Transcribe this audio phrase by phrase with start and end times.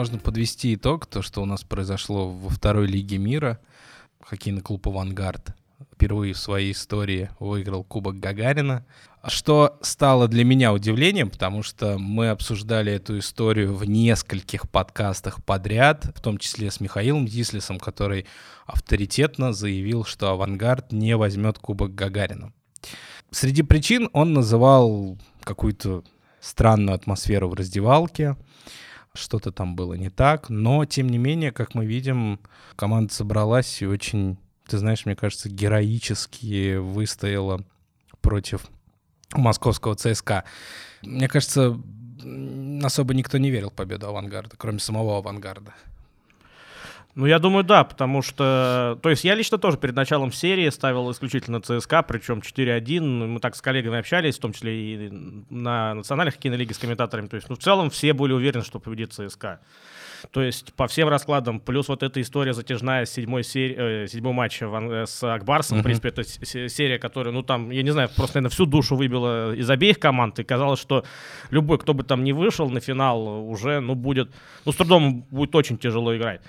[0.00, 3.60] можно подвести итог, то, что у нас произошло во второй лиге мира.
[4.22, 5.54] Хоккейный клуб «Авангард»
[5.92, 8.86] впервые в своей истории выиграл Кубок Гагарина.
[9.28, 16.06] Что стало для меня удивлением, потому что мы обсуждали эту историю в нескольких подкастах подряд,
[16.16, 18.24] в том числе с Михаилом Дислисом, который
[18.64, 22.54] авторитетно заявил, что «Авангард» не возьмет Кубок Гагарина.
[23.30, 26.04] Среди причин он называл какую-то
[26.40, 28.38] странную атмосферу в раздевалке,
[29.14, 32.40] что-то там было не так, но тем не менее, как мы видим,
[32.76, 37.64] команда собралась и очень, ты знаешь, мне кажется, героически выстояла
[38.20, 38.66] против
[39.32, 40.44] московского ЦСКА.
[41.02, 41.80] Мне кажется,
[42.82, 45.74] особо никто не верил в победу авангарда, кроме самого авангарда.
[47.16, 48.98] Ну, я думаю, да, потому что...
[49.02, 53.00] То есть я лично тоже перед началом серии ставил исключительно ЦСКА, причем 4-1.
[53.00, 55.10] Мы так с коллегами общались, в том числе и
[55.50, 57.26] на национальной хоккейной лиге с комментаторами.
[57.26, 59.60] То есть, ну, в целом все были уверены, что победит ЦСКА.
[60.32, 64.32] То есть по всем раскладам, плюс вот эта история затяжная с седьмой, серии, э, седьмой
[64.32, 65.80] матча в, с Акбарсом, uh-huh.
[65.80, 69.54] в принципе, это серия, которая, ну там, я не знаю, просто, наверное, всю душу выбила
[69.54, 71.04] из обеих команд, и казалось, что
[71.50, 74.30] любой, кто бы там не вышел на финал, уже, ну, будет,
[74.64, 76.42] ну, с трудом будет очень тяжело играть.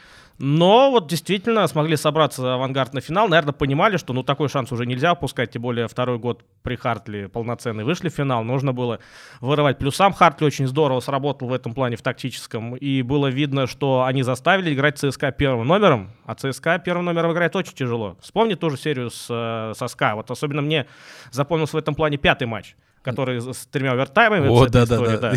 [0.43, 3.27] Но вот действительно смогли собраться авангард на финал.
[3.27, 7.27] Наверное, понимали, что ну такой шанс уже нельзя упускать, тем более второй год при Хартли
[7.27, 8.43] полноценный вышли в финал.
[8.43, 8.97] Нужно было
[9.39, 9.77] вырывать.
[9.77, 12.75] Плюс сам Хартли очень здорово сработал в этом плане в тактическом.
[12.75, 16.09] И было видно, что они заставили играть ЦСКА первым номером.
[16.25, 18.17] А ЦСКА первым номером играет очень тяжело.
[18.19, 20.15] Вспомни ту же серию с, э, со СКА.
[20.15, 20.87] Вот особенно мне
[21.29, 24.47] запомнился в этом плане пятый матч который с тремя овертаймами.
[24.47, 25.33] О, да, да, да,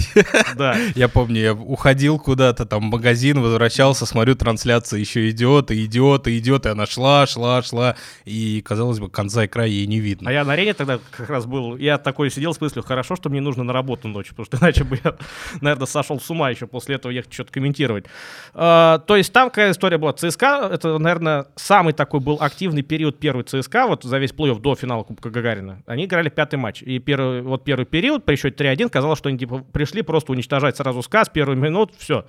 [0.57, 0.77] да.
[0.95, 6.29] Я помню, я уходил куда-то там в магазин, возвращался, смотрю, трансляция еще идет, и идет,
[6.29, 10.01] и идет, и она шла, шла, шла, и, казалось бы, конца и края ей не
[10.01, 10.31] видно.
[10.31, 13.31] А я на арене тогда как раз был, я такой сидел с мыслью, хорошо, что
[13.31, 15.17] мне нужно на работу ночью, потому что иначе бы я,
[15.61, 18.05] наверное, сошел с ума еще после этого ехать что-то комментировать.
[18.53, 20.13] А, то есть там какая история была?
[20.13, 24.75] ЦСКА, это, наверное, самый такой был активный период первый ЦСКА, вот за весь плей-офф до
[24.75, 25.83] финала Кубка Гагарина.
[25.87, 29.39] Они играли пятый матч, и первый вот первый период при счете 3-1 казалось, что они
[29.39, 32.27] типа, пришли просто уничтожать сразу СКА с первых минут, все.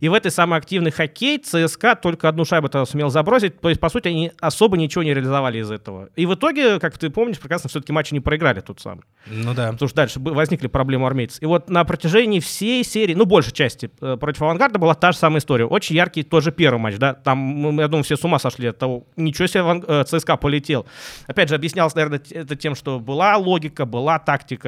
[0.00, 3.80] И в этой самый активный хоккей ЦСКА только одну шайбу тогда сумел забросить, то есть,
[3.80, 6.08] по сути, они особо ничего не реализовали из этого.
[6.16, 9.02] И в итоге, как ты помнишь, прекрасно, все-таки матчи не проиграли тут сам.
[9.26, 9.72] Ну да.
[9.72, 11.42] Потому что дальше возникли проблемы армейцев.
[11.42, 15.18] И вот на протяжении всей серии, ну, большей части э, против Авангарда была та же
[15.18, 15.64] самая история.
[15.66, 19.06] Очень яркий тоже первый матч, да, там, я думаю, все с ума сошли от того,
[19.16, 20.86] ничего себе э, ЦСКА полетел.
[21.26, 24.67] Опять же, объяснялось, наверное, это тем, что была логика, была тактика,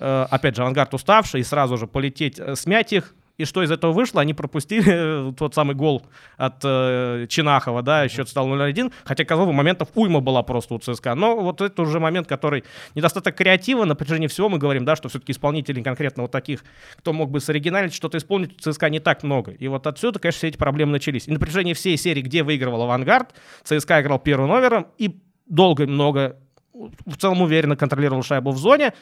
[0.00, 3.70] Э, опять же, авангард уставший, и сразу же полететь, э, смять их, и что из
[3.70, 4.20] этого вышло?
[4.20, 6.02] Они пропустили тот самый гол
[6.36, 10.78] от э, Чинахова, да, счет стал 0-1, хотя, казалось бы, моментов уйма была просто у
[10.78, 11.14] ЦСКА.
[11.14, 15.08] Но вот это уже момент, который недостаток креатива, на протяжении всего мы говорим, да, что
[15.08, 16.64] все-таки исполнителей конкретно вот таких,
[16.98, 19.52] кто мог бы соригинальить что-то исполнить, у ЦСКА не так много.
[19.52, 21.26] И вот отсюда, конечно, все эти проблемы начались.
[21.26, 23.34] И на протяжении всей серии, где выигрывал «Авангард»,
[23.64, 26.36] ЦСКА играл первым номером и долго, много,
[26.74, 28.92] в целом уверенно контролировал шайбу в зоне,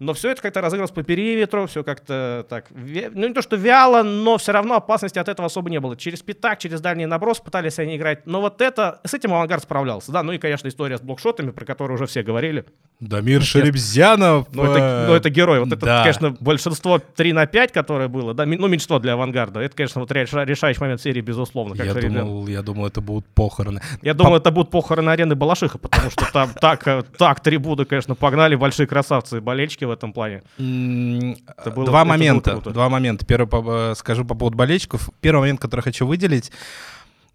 [0.00, 4.02] но все это как-то разыгралось по периметру, все как-то так, ну не то что вяло,
[4.02, 5.94] но все равно опасности от этого особо не было.
[5.94, 10.10] Через пятак, через дальний наброс пытались они играть, но вот это, с этим авангард справлялся,
[10.10, 12.64] да, ну и, конечно, история с блокшотами, про которую уже все говорили.
[12.98, 14.48] Дамир Шеребзянов.
[14.52, 16.00] Ну это, ну, это герой, вот это, да.
[16.00, 20.10] конечно, большинство 3 на 5, которое было, да, ну меньшинство для авангарда, это, конечно, вот
[20.12, 21.74] решающий момент серии, безусловно.
[21.74, 23.82] Я, думал, я думал, это будут похороны.
[24.00, 26.84] Я думал, это будут похороны арены Балашиха, потому что там так,
[27.18, 30.42] так трибуны, конечно, погнали, большие красавцы болельщики в этом плане.
[30.56, 32.56] Это было, два это момента.
[32.56, 33.26] Было два момента.
[33.26, 35.10] Первый по, скажу по поводу болельщиков.
[35.20, 36.50] Первый момент, который хочу выделить,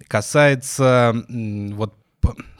[0.07, 1.93] касается вот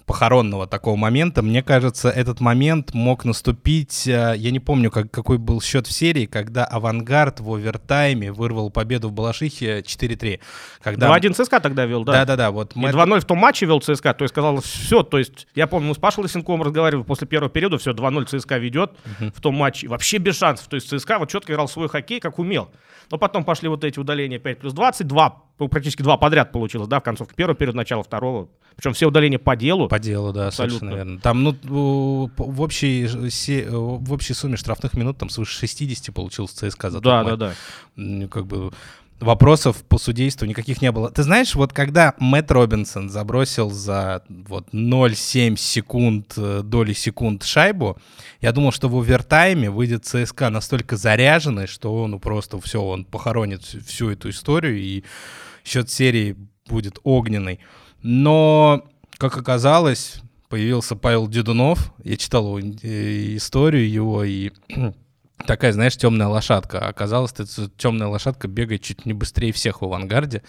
[0.06, 1.42] похоронного такого момента.
[1.42, 5.92] Мне кажется, этот момент мог наступить, э, я не помню, как, какой был счет в
[5.92, 10.40] серии, когда «Авангард» в овертайме вырвал победу в Балашихе 4-3.
[10.82, 11.16] Когда...
[11.16, 12.14] 2-1 ЦСКА тогда вел, да.
[12.14, 12.52] Да-да-да.
[12.52, 12.90] Вот мы...
[12.90, 15.90] И 2-0 в том матче вел ЦСКА, то есть казалось, все, то есть я помню,
[15.90, 19.34] мы с Пашей Лысенковым разговаривали после первого периода, все, 2-0 ЦСКА ведет uh-huh.
[19.36, 22.38] в том матче, вообще без шансов, то есть ЦСКА вот четко играл свой хоккей, как
[22.38, 22.70] умел.
[23.12, 26.88] Но потом пошли вот эти удаления 5 плюс 20, 2, ну, практически два подряд получилось,
[26.88, 28.50] да, в концовке первого перед начала второго.
[28.76, 29.88] Причем все удаления по делу.
[29.88, 31.20] По делу, да, абсолютно верно.
[31.20, 37.00] Там, ну, в общей, в общей сумме штрафных минут там свыше 60 получилось ЦСКА за
[37.00, 37.36] Да, да,
[37.96, 38.28] да.
[38.28, 38.72] Как бы
[39.20, 41.10] вопросов по судейству никаких не было.
[41.10, 47.98] Ты знаешь, вот когда Мэтт Робинсон забросил за вот 0,7 секунд, э, доли секунд шайбу,
[48.42, 53.06] я думал, что в овертайме выйдет ЦСКА настолько заряженный, что он ну, просто все, он
[53.06, 55.04] похоронит всю эту историю, и
[55.64, 56.36] счет серии
[56.68, 57.60] будет огненный.
[58.08, 58.84] Но,
[59.18, 60.18] как оказалось,
[60.48, 64.52] появился Павел Дедунов, я читал его, э, историю его, и
[65.48, 66.86] такая, знаешь, темная лошадка.
[66.86, 70.44] А оказалось, эта темная лошадка бегает чуть не быстрее всех в авангарде.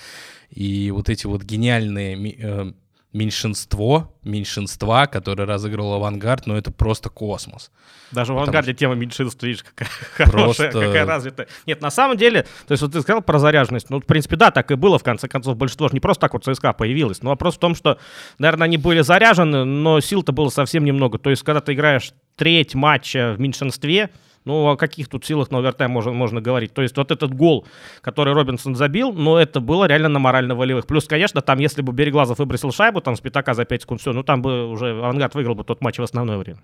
[0.50, 2.72] И вот эти вот гениальные э,
[3.16, 7.70] меньшинство, меньшинства, которое разыгрывал авангард, но это просто космос.
[8.12, 8.80] Даже в авангарде что...
[8.80, 9.88] тема меньшинства, видишь, какая
[10.30, 10.64] просто...
[10.64, 11.48] хорошая, какая развитая.
[11.66, 14.50] Нет, на самом деле, то есть вот ты сказал про заряженность, ну, в принципе, да,
[14.50, 17.30] так и было, в конце концов, большинство же не просто так вот ЦСКА появилось, но
[17.30, 17.98] вопрос в том, что,
[18.38, 21.18] наверное, они были заряжены, но сил-то было совсем немного.
[21.18, 24.10] То есть, когда ты играешь треть матча в меньшинстве,
[24.46, 26.72] ну, о каких тут силах на овертайм можно, можно говорить?
[26.72, 27.66] То есть вот этот гол,
[28.00, 30.86] который Робинсон забил, ну, это было реально на морально-волевых.
[30.86, 34.12] Плюс, конечно, там, если бы Береглазов выбросил шайбу, там, с пятака за 5 секунд, все,
[34.12, 36.60] ну, там бы уже Авангард выиграл бы тот матч в основное время.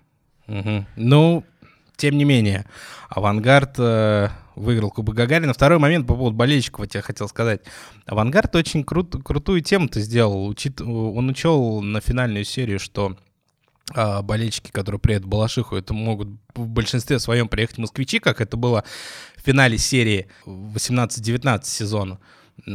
[0.47, 0.85] Угу.
[0.95, 1.43] Ну,
[1.97, 2.65] тем не менее,
[3.09, 5.53] Авангард э, выиграл Кубок Гагарина.
[5.53, 7.61] Второй момент по поводу болельщиков, я хотел сказать.
[8.05, 10.47] Авангард очень крут, крутую тему-то сделал.
[10.47, 13.15] Учит, он учел на финальную серию, что
[13.95, 18.57] а, болельщики, которые приедут в Балашиху, это могут в большинстве своем приехать москвичи, как это
[18.57, 18.83] было
[19.37, 22.19] в финале серии 18-19 сезона,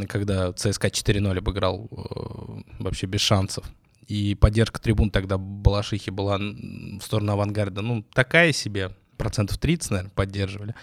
[0.09, 3.65] когда ЦСКА 4-0 обыграл э, вообще без шансов.
[4.07, 10.11] И поддержка трибун тогда Балашихи была в сторону авангарда, ну, такая себе, процентов 30, наверное,
[10.11, 10.75] поддерживали.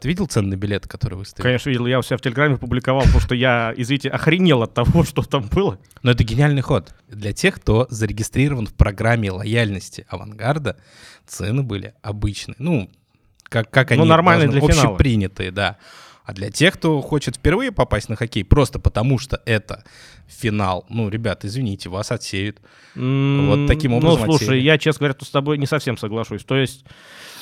[0.00, 1.42] Ты видел цены на билеты, которые выставили?
[1.42, 1.86] Конечно, видел.
[1.86, 5.48] Я у себя в Телеграме публиковал, потому что я, извините, охренел от того, что там
[5.48, 5.78] было.
[6.02, 6.94] Но это гениальный ход.
[7.08, 10.76] Для тех, кто зарегистрирован в программе лояльности авангарда,
[11.26, 12.56] цены были обычные.
[12.58, 12.90] Ну,
[13.44, 14.92] как, как ну, они ну, нормальные для финала.
[14.94, 15.78] общепринятые, да.
[16.28, 19.82] А для тех, кто хочет впервые попасть на хоккей, просто потому что это
[20.26, 22.60] финал, ну, ребят, извините, вас отсеют.
[22.94, 24.60] Mm, вот таким образом Ну, слушай, отсеяли.
[24.60, 26.44] я, честно говоря, с тобой не совсем соглашусь.
[26.44, 26.84] То есть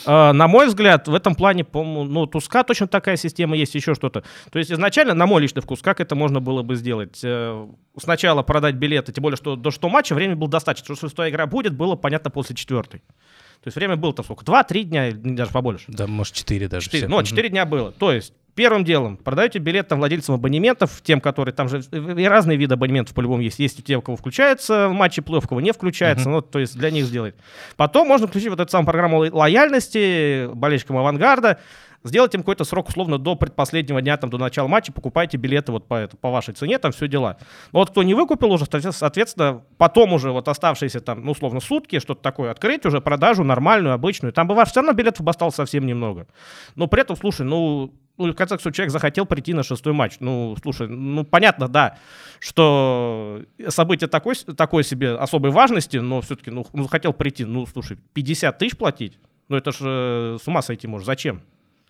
[0.04, 3.96] а, на мой взгляд, в этом плане, по-моему, ну, Туска точно такая система есть, еще
[3.96, 4.22] что-то.
[4.52, 7.18] То есть изначально, на мой личный вкус, как это можно было бы сделать?
[7.24, 7.66] Э,
[7.98, 10.94] сначала продать билеты, тем более, что до что матча время было достаточно.
[10.94, 13.00] Что шестая игра будет, было понятно после четвертой.
[13.00, 14.44] То есть время было-то сколько?
[14.44, 15.86] Два-три дня, даже побольше.
[15.88, 16.84] Да, может, четыре даже.
[16.84, 17.08] Четыре.
[17.08, 17.90] Ну, четыре дня было.
[17.90, 22.56] То есть Первым делом продаете билет там владельцам абонементов, тем, которые там же и разные
[22.56, 23.58] виды абонементов по-любому есть.
[23.58, 26.32] Есть у тех, у кого включается в матче плей у кого не включается, uh-huh.
[26.32, 27.34] ну, то есть для них сделать.
[27.76, 31.58] Потом можно включить вот эту самую программу лояльности болельщикам авангарда,
[32.02, 35.86] сделать им какой-то срок условно до предпоследнего дня, там, до начала матча, покупайте билеты вот
[35.86, 37.36] по, это, по вашей цене, там все дела.
[37.72, 41.98] Но вот кто не выкупил уже, соответственно, потом уже вот оставшиеся там, ну, условно, сутки,
[41.98, 44.32] что-то такое, открыть уже продажу нормальную, обычную.
[44.32, 46.26] Там бывает, все равно билетов осталось совсем немного.
[46.74, 50.16] Но при этом, слушай, ну, ну, в конце концов, человек захотел прийти на шестой матч.
[50.20, 51.98] Ну, слушай, ну, понятно, да,
[52.40, 57.98] что событие такой, такой себе особой важности, но все-таки, ну, ну, хотел прийти, ну, слушай,
[58.14, 59.18] 50 тысяч платить?
[59.48, 61.06] Ну, это же э, с ума сойти может.
[61.06, 61.42] Зачем?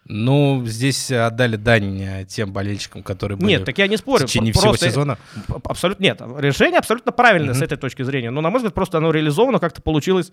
[0.08, 4.24] Ну, здесь отдали дань э, тем болельщикам, которые были Нет, так я не спорю.
[4.24, 5.18] в течение всего сезона.
[5.64, 6.20] Абсолютно нет.
[6.38, 7.58] Решение абсолютно правильное mm-hmm.
[7.58, 8.30] с этой точки зрения.
[8.30, 10.30] Но, на мой взгляд, просто оно реализовано как-то получилось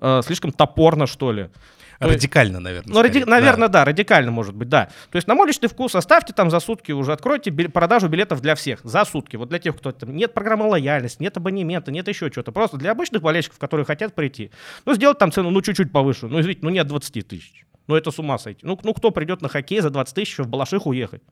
[0.00, 1.50] э, слишком топорно, что ли.
[1.98, 2.94] Радикально, наверное.
[2.94, 3.24] Ну, ради...
[3.24, 3.80] наверное, да.
[3.80, 4.90] да, радикально может быть, да.
[5.10, 7.70] То есть, на мой личный вкус, оставьте там за сутки уже, откройте бил...
[7.70, 9.36] продажу билетов для всех, за сутки.
[9.36, 12.52] Вот для тех, кто там нет программы лояльности, нет абонемента, нет еще что-то.
[12.52, 14.50] Просто для обычных болельщиков, которые хотят прийти.
[14.84, 16.26] Ну, сделать там цену, ну, чуть-чуть повыше.
[16.26, 17.64] Ну, извините, ну, нет 20 тысяч.
[17.86, 18.60] Ну, это с ума сойти.
[18.62, 21.22] Ну, ну кто придет на хоккей за 20 тысяч в Балашиху уехать?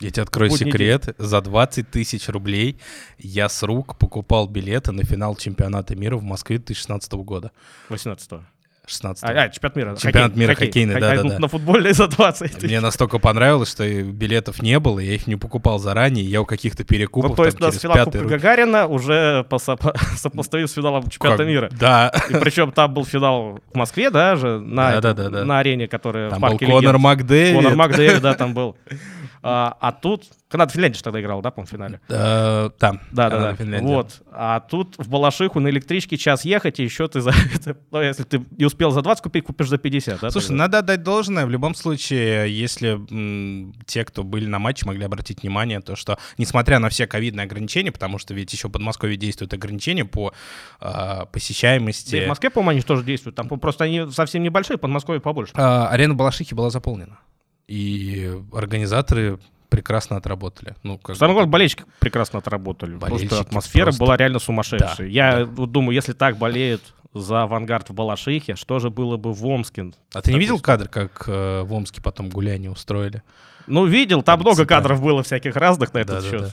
[0.00, 1.06] Я тебе открою Будний секрет.
[1.06, 1.14] День.
[1.18, 2.78] За 20 тысяч рублей
[3.18, 7.50] я с рук покупал билеты на финал чемпионата мира в Москве 2016 года.
[7.88, 8.42] 18 -го.
[8.88, 9.96] 16 а, а, чемпионат мира.
[9.96, 11.38] Чемпионат хоккей, мира хоккей, хоккейный, да, да, да.
[11.38, 15.78] На футболе за 20 Мне настолько понравилось, что билетов не было, я их не покупал
[15.78, 19.44] заранее, я у каких-то перекупов ну, то есть у нас финал Кубка Гагарина уже
[20.16, 21.48] сопоставим с финалом чемпионата как?
[21.48, 21.70] мира.
[21.78, 22.12] Да.
[22.30, 25.86] И причем там был финал в Москве, да, же, на, да, да, да, на арене,
[25.86, 27.56] которая там в парке был Конор Макдэвид.
[27.56, 28.76] Конор Макдэвид, да, там был.
[29.48, 32.00] А, а тут Канада Финляндия тогда играл, да, по финале?
[32.08, 33.00] Uh, там.
[33.12, 33.80] Да, да, да.
[33.80, 34.22] Вот.
[34.32, 37.32] А тут в Балашиху на электричке час ехать, и еще ты за
[37.90, 40.30] ну, если ты не успел за 20 купить, купишь за 50, да?
[40.30, 40.62] Слушай, тогда?
[40.64, 41.46] надо отдать должное.
[41.46, 46.18] В любом случае, если м, те, кто были на матче, могли обратить внимание, то что,
[46.38, 50.32] несмотря на все ковидные ограничения, потому что ведь еще в Подмосковье действуют ограничения по
[50.80, 52.20] э, посещаемости.
[52.20, 53.36] Да в Москве, по-моему, они тоже действуют.
[53.36, 55.52] Там просто они совсем небольшие, в Подмосковье побольше.
[55.56, 57.18] Э, арена Балашихи была заполнена.
[57.68, 60.74] И организаторы прекрасно отработали.
[60.82, 62.96] Ну, как Самое главное, болельщики прекрасно отработали.
[62.96, 64.04] Болельщики просто атмосфера просто...
[64.04, 64.96] была реально сумасшедшая.
[64.96, 65.66] Да, Я да.
[65.66, 69.92] думаю, если так болеют за авангард в Балашихе, что же было бы в Омске?
[70.14, 73.22] А ты не видел кадр, как э, в Омске потом гуляние устроили?
[73.66, 74.68] Ну, видел, там, там много цитат.
[74.68, 76.40] кадров было всяких разных на этот да, счет.
[76.40, 76.52] Да, да.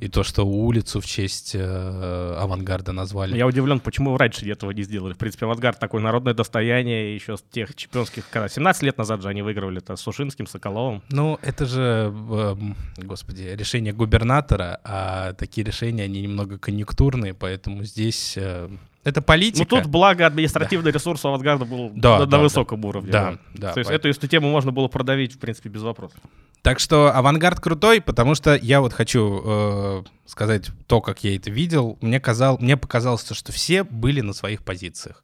[0.00, 3.36] И то, что улицу в честь э, авангарда назвали.
[3.36, 5.14] Я удивлен, почему раньше этого не сделали.
[5.14, 8.28] В принципе, авангард такое народное достояние еще с тех чемпионских...
[8.30, 11.02] Когда 17 лет назад же они выигрывали это с Сушинским, Соколовым.
[11.10, 12.56] Ну, это же, э,
[12.98, 18.34] господи, решение губернатора, а такие решения, они немного конъюнктурные, поэтому здесь...
[18.36, 18.68] Э,
[19.04, 19.66] это политика.
[19.70, 20.98] Ну тут, благо, административный да.
[20.98, 22.88] ресурс у «Авангарда» был да, на, да, на высоком да.
[22.88, 23.12] уровне.
[23.12, 23.72] Да, да.
[23.72, 26.18] То есть эту, эту тему можно было продавить, в принципе, без вопросов.
[26.62, 31.50] Так что «Авангард» крутой, потому что я вот хочу э, сказать то, как я это
[31.50, 31.98] видел.
[32.00, 35.22] Мне, казал, мне показалось, что все были на своих позициях.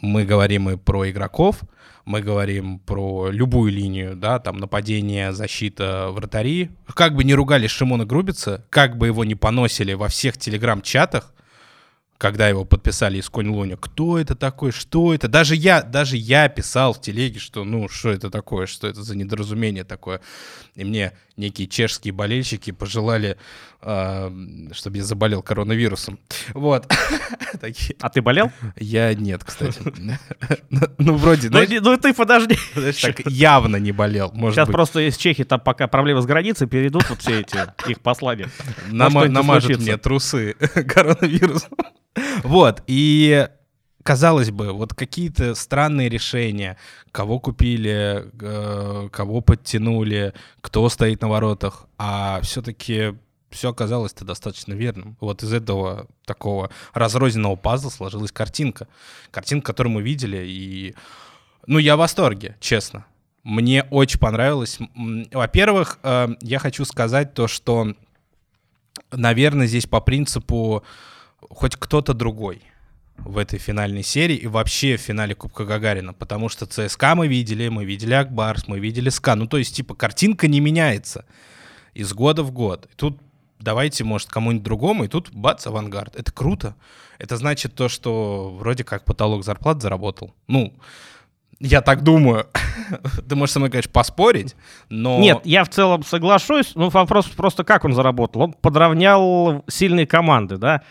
[0.00, 1.62] Мы говорим и про игроков,
[2.04, 6.70] мы говорим про любую линию, да, там нападение, защита, вратари.
[6.94, 11.32] Как бы не ругали Шимона Грубица, как бы его не поносили во всех телеграм-чатах,
[12.24, 15.28] когда его подписали из Конь Луня, кто это такой, что это?
[15.28, 19.14] Даже я, даже я писал в телеге, что ну, что это такое, что это за
[19.14, 20.22] недоразумение такое.
[20.74, 23.36] И мне некие чешские болельщики пожелали,
[23.84, 26.18] чтобы я заболел коронавирусом.
[26.52, 26.90] Вот.
[28.00, 28.50] А ты болел?
[28.76, 29.80] Я нет, кстати.
[30.98, 32.56] Ну, вроде, Ну, ты подожди.
[33.00, 37.20] Так явно не болел, Сейчас просто из Чехии там пока проблемы с границей перейдут вот
[37.20, 38.48] все эти их послания.
[38.90, 40.54] Намажут мне трусы
[40.88, 41.72] коронавирусом.
[42.42, 43.48] Вот, и
[44.04, 46.76] казалось бы, вот какие-то странные решения,
[47.10, 53.14] кого купили, э, кого подтянули, кто стоит на воротах, а все-таки
[53.54, 55.16] все оказалось-то достаточно верным.
[55.20, 58.88] Вот из этого такого разрозненного пазла сложилась картинка.
[59.30, 60.94] Картинка, которую мы видели, и...
[61.66, 63.06] Ну, я в восторге, честно.
[63.42, 64.78] Мне очень понравилось.
[65.32, 67.94] Во-первых, э, я хочу сказать то, что,
[69.10, 70.84] наверное, здесь по принципу
[71.50, 72.62] хоть кто-то другой
[73.18, 77.68] в этой финальной серии и вообще в финале Кубка Гагарина, потому что ЦСКА мы видели,
[77.68, 81.24] мы видели Акбарс, мы видели СКА, ну то есть типа картинка не меняется
[81.94, 82.86] из года в год.
[82.90, 83.20] И тут
[83.64, 86.14] давайте, может, кому-нибудь другому, и тут бац, авангард.
[86.14, 86.76] Это круто.
[87.18, 90.34] Это значит то, что вроде как потолок зарплат заработал.
[90.46, 90.74] Ну,
[91.58, 92.46] я так думаю.
[93.28, 94.54] Ты можешь со мной, конечно, поспорить,
[94.88, 95.18] но...
[95.18, 96.72] Нет, я в целом соглашусь.
[96.74, 98.42] Ну, вопрос просто, как он заработал.
[98.42, 100.82] Он подровнял сильные команды, да.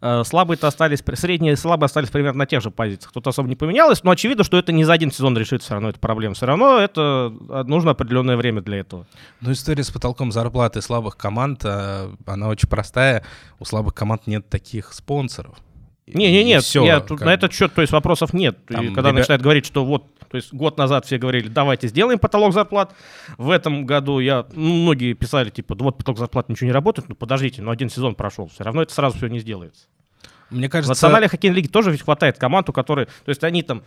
[0.00, 3.12] Э, слабые-то остались, средние и слабые остались примерно на тех же позициях.
[3.12, 5.88] Тут особо не поменялось, но очевидно, что это не за один сезон решит все равно
[5.88, 6.34] эту проблему.
[6.34, 9.06] Все равно это э, нужно определенное время для этого.
[9.40, 13.24] Ну, история с потолком зарплаты слабых команд, э, она очень простая.
[13.58, 15.56] У слабых команд нет таких спонсоров.
[16.06, 18.64] Не, не, нет, все, я тут, на этот счет, то есть вопросов нет.
[18.66, 19.22] Там, и когда ребят...
[19.22, 22.94] начинают говорить, что вот, то есть год назад все говорили, давайте сделаем потолок зарплат.
[23.38, 27.16] В этом году я, ну, многие писали, типа, вот потолок зарплат ничего не работает, ну
[27.16, 29.86] подождите, ну один сезон прошел, все равно это сразу все не сделается.
[30.50, 30.92] Мне кажется...
[30.92, 33.06] В национальной хоккейной лиге тоже ведь хватает команд, у которой...
[33.06, 33.82] То есть они там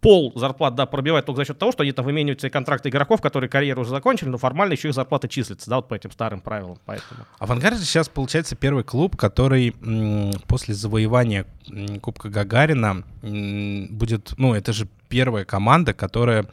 [0.00, 3.20] пол зарплат, да, пробивают только за счет того, что они там выменивают себе контракты игроков,
[3.20, 6.40] которые карьеру уже закончили, но формально еще их зарплата числится, да, вот по этим старым
[6.40, 6.78] правилам.
[6.84, 7.24] Поэтому.
[7.38, 9.74] Авангард сейчас, получается, первый клуб, который
[10.46, 11.46] после завоевания
[12.00, 14.34] Кубка Гагарина будет...
[14.36, 16.46] Ну, это же первая команда, которая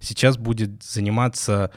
[0.00, 1.70] сейчас будет заниматься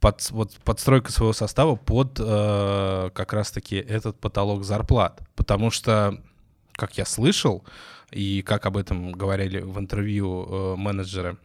[0.00, 5.20] под, вот, подстройкой своего состава под э, как раз-таки этот потолок зарплат.
[5.36, 6.18] Потому что
[6.80, 7.62] как я слышал,
[8.10, 11.36] и как об этом говорили в интервью э, менеджеры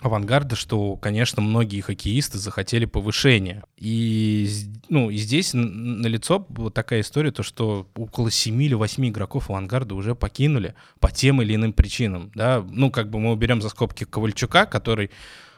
[0.00, 3.64] авангарда, что, конечно, многие хоккеисты захотели повышения.
[3.76, 4.48] И,
[4.88, 9.94] ну, и здесь налицо вот такая история, то, что около 7 или 8 игроков авангарда
[9.94, 12.30] уже покинули по тем или иным причинам.
[12.34, 12.64] Да?
[12.70, 15.10] Ну, как бы мы уберем за скобки Ковальчука, который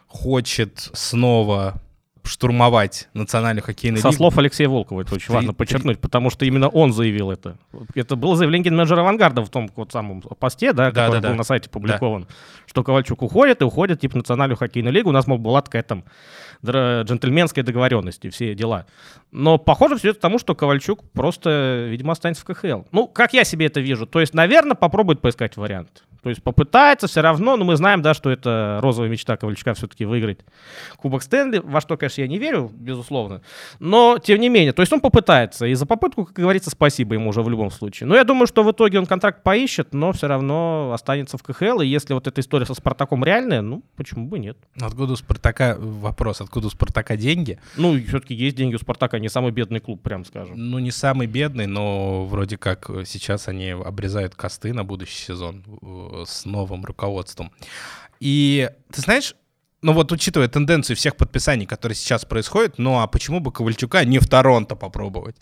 [0.09, 1.81] хочет снова
[2.25, 4.17] штурмовать национальную хоккейную Со лигу.
[4.17, 6.03] слов Алексея Волкова, это очень три, важно подчеркнуть, три...
[6.03, 7.57] потому что именно он заявил это.
[7.95, 11.35] Это было заявление менеджера «Авангарда» в том вот самом посте, да, да который да, был
[11.35, 11.39] да.
[11.39, 12.29] на сайте публикован, да.
[12.67, 15.09] что Ковальчук уходит и уходит типа национальную хоккейную лигу.
[15.09, 16.05] У нас, мол, была такая там
[16.65, 18.87] джентльменская договоренность и все дела.
[19.33, 22.83] Но похоже все это тому, что Ковальчук просто, видимо, останется в КХЛ.
[22.93, 24.07] Ну, как я себе это вижу.
[24.07, 26.05] То есть, наверное, попробует поискать вариант.
[26.23, 30.05] То есть попытается все равно, но мы знаем, да, что это розовая мечта Ковальчука все-таки
[30.05, 30.39] выиграть
[30.97, 33.43] Кубок Стэнли, во что, конечно, я не верю, безусловно,
[33.81, 37.31] но тем не менее, то есть он попытается, и за попытку, как говорится, спасибо ему
[37.31, 38.07] уже в любом случае.
[38.07, 41.81] Но я думаю, что в итоге он контракт поищет, но все равно останется в КХЛ,
[41.81, 44.57] и если вот эта история со Спартаком реальная, ну, почему бы нет.
[44.81, 47.59] Откуда у Спартака, вопрос, откуда у Спартака деньги?
[47.77, 50.55] Ну, все-таки есть деньги у Спартака, не самый бедный клуб, прям скажем.
[50.57, 55.65] Ну, не самый бедный, но вроде как сейчас они обрезают косты на будущий сезон
[56.27, 57.53] с новым руководством.
[58.21, 59.35] И ты знаешь,
[59.83, 64.19] ну вот учитывая тенденцию всех подписаний, которые сейчас происходят, ну а почему бы Ковальчука не
[64.19, 65.37] в Торонто попробовать?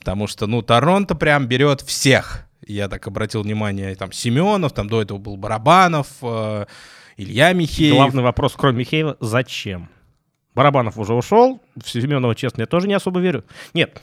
[0.00, 2.46] Потому что, ну, Торонто прям берет всех.
[2.66, 6.64] Я так обратил внимание, там, Семенов, там до этого был Барабанов, э,
[7.18, 7.96] Илья Михеев.
[7.96, 9.90] Главный вопрос, кроме Михеева, зачем?
[10.54, 13.44] Барабанов уже ушел, в Семенова, честно, я тоже не особо верю.
[13.74, 14.00] Нет,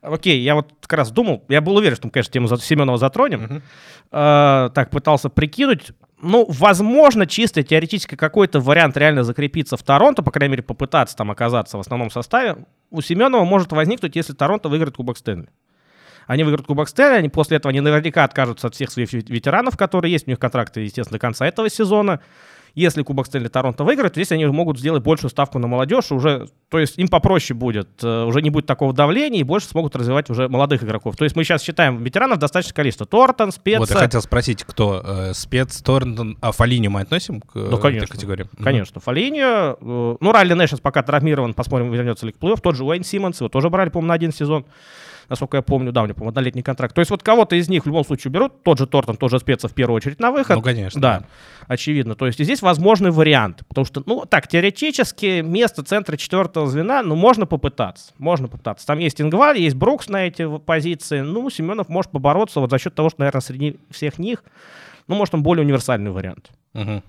[0.00, 3.44] окей, я вот как раз думал, я был уверен, что мы, конечно, тему Семенова затронем.
[3.44, 3.62] Uh-huh.
[4.10, 5.92] Э, так пытался прикинуть.
[6.20, 11.30] Ну, возможно, чисто теоретически какой-то вариант реально закрепиться в Торонто, по крайней мере, попытаться там
[11.30, 15.48] оказаться в основном составе, у Семенова может возникнуть, если Торонто выиграет Кубок Стэнли.
[16.26, 20.12] Они выиграют Кубок Стэнли, они после этого они наверняка откажутся от всех своих ветеранов, которые
[20.12, 22.20] есть, у них контракты, естественно, до конца этого сезона.
[22.78, 26.48] Если Кубок Стэнли Торонто выиграет, то здесь они могут сделать большую ставку на молодежь, уже,
[26.68, 30.30] то есть им попроще будет, э, уже не будет такого давления и больше смогут развивать
[30.30, 31.16] уже молодых игроков.
[31.16, 33.04] То есть мы сейчас считаем ветеранов достаточно количество.
[33.04, 33.80] Тортон, Спец.
[33.80, 38.04] Вот я хотел спросить, кто э, Спец, Тортон, а Фалини мы относим к ну, конечно,
[38.04, 38.46] этой категории?
[38.62, 42.60] Конечно, Фалини, э, ну Ралли Нэш пока травмирован, посмотрим, вернется ли к плей-офф.
[42.62, 44.66] Тот же Уэйн Симмонс, его тоже брали, по-моему, на один сезон
[45.28, 46.94] насколько я помню, да, у него, по-моему, однолетний контракт.
[46.94, 49.72] То есть вот кого-то из них в любом случае берут, тот же Тортон, тоже спецов
[49.72, 50.56] в первую очередь на выход.
[50.56, 51.00] Ну, конечно.
[51.00, 51.22] Да,
[51.66, 52.14] очевидно.
[52.14, 57.14] То есть здесь возможный вариант, потому что, ну, так, теоретически место центра четвертого звена, ну,
[57.14, 58.86] можно попытаться, можно попытаться.
[58.86, 62.94] Там есть Ингваль, есть Брукс на эти позиции, ну, Семенов может побороться вот за счет
[62.94, 64.44] того, что, наверное, среди всех них,
[65.06, 66.50] ну, может, он более универсальный вариант.
[66.74, 67.02] Угу.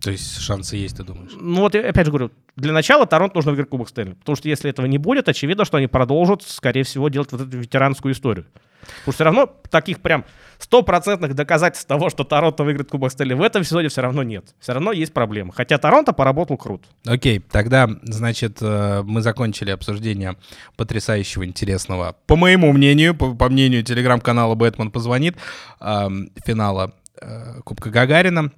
[0.00, 1.32] То есть шансы есть, ты думаешь?
[1.38, 4.14] Ну вот, опять же говорю, для начала Торонто нужно выиграть Кубок Стэнли.
[4.14, 7.58] Потому что если этого не будет, очевидно, что они продолжат, скорее всего, делать вот эту
[7.58, 8.46] ветеранскую историю.
[8.80, 10.24] Потому что все равно таких прям
[10.58, 14.54] стопроцентных доказательств того, что Торонто выиграет Кубок Стэнли в этом сезоне все равно нет.
[14.58, 15.52] Все равно есть проблемы.
[15.52, 16.86] Хотя Торонто поработал круто.
[17.06, 20.36] Окей, тогда, значит, э, мы закончили обсуждение
[20.76, 25.36] потрясающего, интересного, по моему мнению, по, по мнению телеграм-канала «Бэтмен позвонит»,
[25.80, 26.08] э,
[26.44, 28.50] финала э, Кубка Гагарина.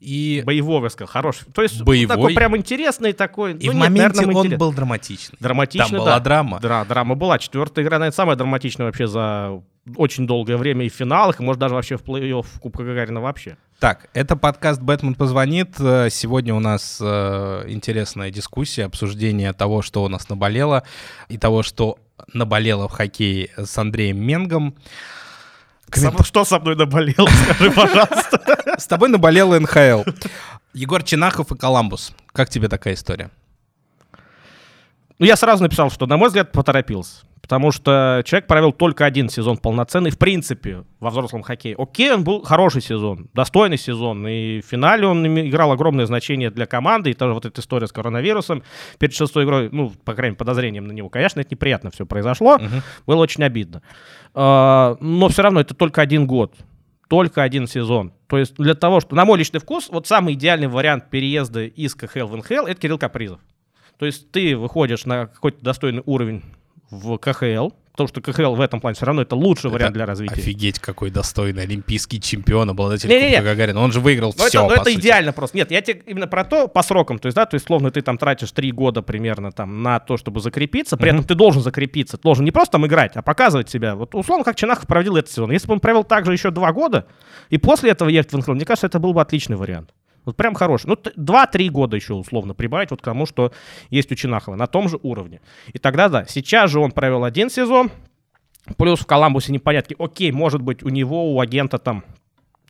[0.00, 0.42] И...
[0.44, 1.46] Боевого, я сказал, хороший.
[1.52, 2.14] То есть Боевой.
[2.16, 3.54] такой прям интересный такой.
[3.54, 5.38] И ну, в нет, моменте наверное, он интерес- был драматичный.
[5.40, 6.20] Драматичный, Там была да.
[6.20, 6.60] драма.
[6.60, 7.38] Да, драма была.
[7.38, 9.62] Четвертая игра, наверное, самая драматичная вообще за
[9.96, 13.56] очень долгое время и в финалах, и, может, даже вообще в плей-офф Кубка Гагарина вообще.
[13.78, 15.78] Так, это подкаст «Бэтмен позвонит».
[15.78, 20.82] Э, Сегодня у нас э, интересная дискуссия, обсуждение того, что у нас наболело,
[21.28, 21.98] и того, что
[22.32, 24.74] наболело в хоккее с Андреем Менгом.
[26.00, 28.74] Сам- Что со мной наболело, скажи, пожалуйста.
[28.78, 30.02] С тобой наболела НХЛ.
[30.74, 32.12] Егор Чинахов и Коламбус.
[32.32, 33.30] Как тебе такая история?
[35.18, 37.22] Ну, я сразу написал, что, на мой взгляд, поторопился.
[37.40, 41.76] Потому что человек провел только один сезон полноценный, в принципе, во взрослом хоккее.
[41.78, 44.26] Окей, он был хороший сезон, достойный сезон.
[44.26, 47.10] И в финале он играл огромное значение для команды.
[47.10, 48.64] И тоже вот эта история с коронавирусом
[48.98, 51.08] перед шестой игрой, ну, по крайней мере, подозрением на него.
[51.08, 52.58] Конечно, это неприятно все произошло.
[53.06, 53.80] Было очень обидно.
[54.38, 56.54] А, Но все равно это только один год.
[57.08, 58.12] Только один сезон.
[58.26, 61.94] То есть для того, что, на мой личный вкус, вот самый идеальный вариант переезда из
[61.94, 63.40] КХЛ в НХЛ— это Кирилл Капризов.
[63.98, 66.42] То есть ты выходишь на какой-то достойный уровень
[66.90, 70.34] в КХЛ, потому что КХЛ в этом плане все равно это лучший вариант для развития.
[70.34, 73.36] Офигеть, какой достойный олимпийский чемпион, обладатель Не-не-не.
[73.36, 73.80] Кубка Гагарина.
[73.80, 75.00] Он же выиграл Но все, это, но по это сути.
[75.00, 75.56] идеально просто.
[75.56, 77.18] Нет, я тебе именно про то, по срокам.
[77.18, 80.16] То есть, да, то есть, словно ты там тратишь три года примерно там на то,
[80.16, 80.96] чтобы закрепиться.
[80.96, 81.16] При Мгм.
[81.20, 82.18] этом ты должен закрепиться.
[82.18, 83.94] Ты должен не просто там играть, а показывать себя.
[83.96, 85.50] Вот условно, как Чинахов проводил этот сезон.
[85.50, 87.06] Если бы он провел также еще два года,
[87.50, 89.90] и после этого ехать в НХЛ, мне кажется, это был бы отличный вариант.
[90.26, 90.88] Вот прям хороший.
[90.88, 93.52] Ну, т- два-три года еще условно прибавить вот к тому, что
[93.88, 95.40] есть у Чинахова, на том же уровне.
[95.72, 97.90] И тогда, да, сейчас же он провел один сезон,
[98.76, 99.96] плюс в Коламбусе непонятки.
[99.98, 102.04] Окей, может быть, у него, у агента там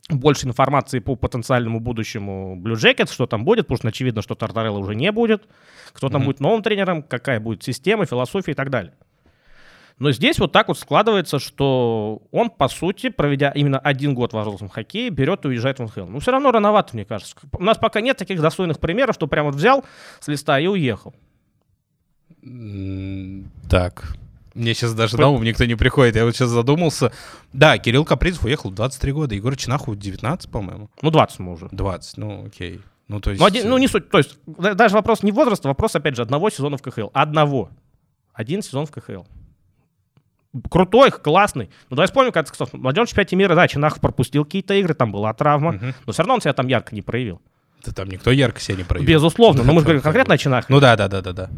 [0.08, 4.78] больше информации по потенциальному будущему Blue Jackets, что там будет, потому что очевидно, что Тартарелла
[4.78, 5.48] уже не будет,
[5.92, 6.26] кто там Мгм.
[6.26, 8.92] будет новым тренером, какая будет система, философия и так далее.
[9.98, 14.38] Но здесь вот так вот складывается, что он, по сути, проведя именно один год в
[14.38, 16.04] взрослом хоккее, берет и уезжает в НХЛ.
[16.06, 17.34] Ну, все равно рановато, мне кажется.
[17.52, 19.84] У нас пока нет таких достойных примеров, что прям вот взял
[20.20, 21.14] с листа и уехал.
[23.70, 24.16] Так.
[24.54, 26.16] Мне сейчас даже на ум никто не приходит.
[26.16, 27.12] Я вот сейчас задумался.
[27.52, 29.34] Да, Кирилл Капризов уехал в 23 года.
[29.34, 30.90] Егор Чинахов 19, по-моему.
[31.02, 31.68] Ну, 20 мы уже.
[31.70, 32.80] 20, ну окей.
[33.08, 33.40] Ну, то есть...
[33.40, 34.08] Ну, один- ну, не суть.
[34.10, 37.08] То есть, да- даже вопрос не возраста, вопрос, опять же, одного сезона в КХЛ.
[37.12, 37.70] Одного.
[38.32, 39.24] Один сезон в КХЛ.
[40.70, 41.70] Крутой, классный.
[41.90, 45.32] Ну, давай вспомним, как в молодежном чемпионате мира, да, Чинахов пропустил какие-то игры, там была
[45.34, 45.94] травма, Мгм.
[46.06, 47.40] но все равно он себя там ярко не проявил.
[47.84, 49.08] Да там никто ярко себя не проявил.
[49.08, 50.74] Безусловно, но мы же говорим конкретно о Чинахове.
[50.74, 51.50] Ну да, да, да, да, да.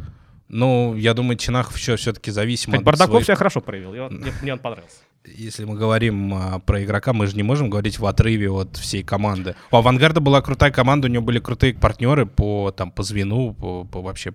[0.48, 3.98] Ну, я думаю, Чинахов еще все-таки зависим Кстати, от Бардаков своих- себя хорошо проявил, и
[3.98, 4.96] он- мне, мне он понравился.
[5.26, 9.02] Если мы говорим а, про игрока, мы же не можем говорить в отрыве от всей
[9.02, 9.56] команды.
[9.70, 13.84] У «Авангарда» была крутая команда, у него были крутые партнеры по, там, по звену, по,
[13.84, 14.32] по вообще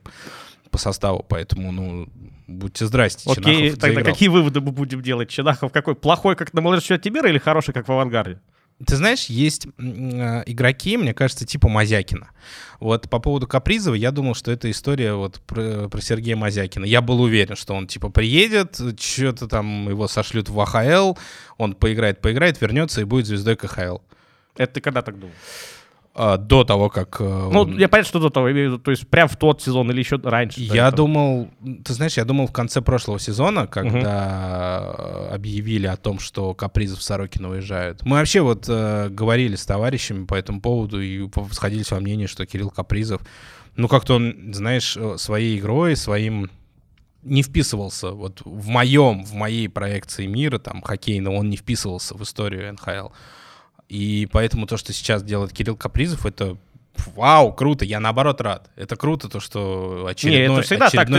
[0.74, 2.08] по составу, поэтому, ну,
[2.48, 4.14] будьте здрасте, Окей, Чинахов тогда заиграл.
[4.14, 5.30] какие выводы мы будем делать?
[5.30, 5.96] Чинахов какой?
[5.96, 8.40] Плохой, как на молодежном чемпионате мира, или хороший, как в авангарде?
[8.86, 12.32] Ты знаешь, есть э, игроки, мне кажется, типа Мазякина.
[12.80, 16.84] Вот по поводу Капризова, я думал, что это история вот про, про Сергея Мазякина.
[16.84, 21.14] Я был уверен, что он типа приедет, что-то там его сошлют в АХЛ,
[21.58, 24.00] он поиграет, поиграет, вернется и будет звездой КХЛ.
[24.58, 25.36] Это ты когда так думал?
[26.16, 27.18] А, до того, как...
[27.20, 29.64] э, Ну, я понятно, что до того, имею в виду, то есть прям в тот
[29.64, 30.62] сезон или еще раньше.
[30.62, 30.98] Я этого.
[30.98, 31.50] думал,
[31.84, 37.02] ты знаешь, я думал в конце прошлого сезона, когда э, объявили о том, что Капризов
[37.02, 38.04] с Сорокина уезжают.
[38.04, 42.46] Мы вообще вот э, говорили с товарищами по этому поводу и сходились во мнении, что
[42.46, 43.22] Кирилл Капризов,
[43.76, 46.52] ну как-то он, знаешь, э, своей игрой, своим
[47.24, 52.22] не вписывался вот в моем, в моей проекции мира, там, хоккейного, он не вписывался в
[52.22, 53.08] историю НХЛ.
[53.94, 56.58] И поэтому то, что сейчас делает Кирилл Капризов, это
[57.16, 58.72] вау, круто, я наоборот рад.
[58.76, 61.14] Это круто, то, что очередной Не, это всегда так, ты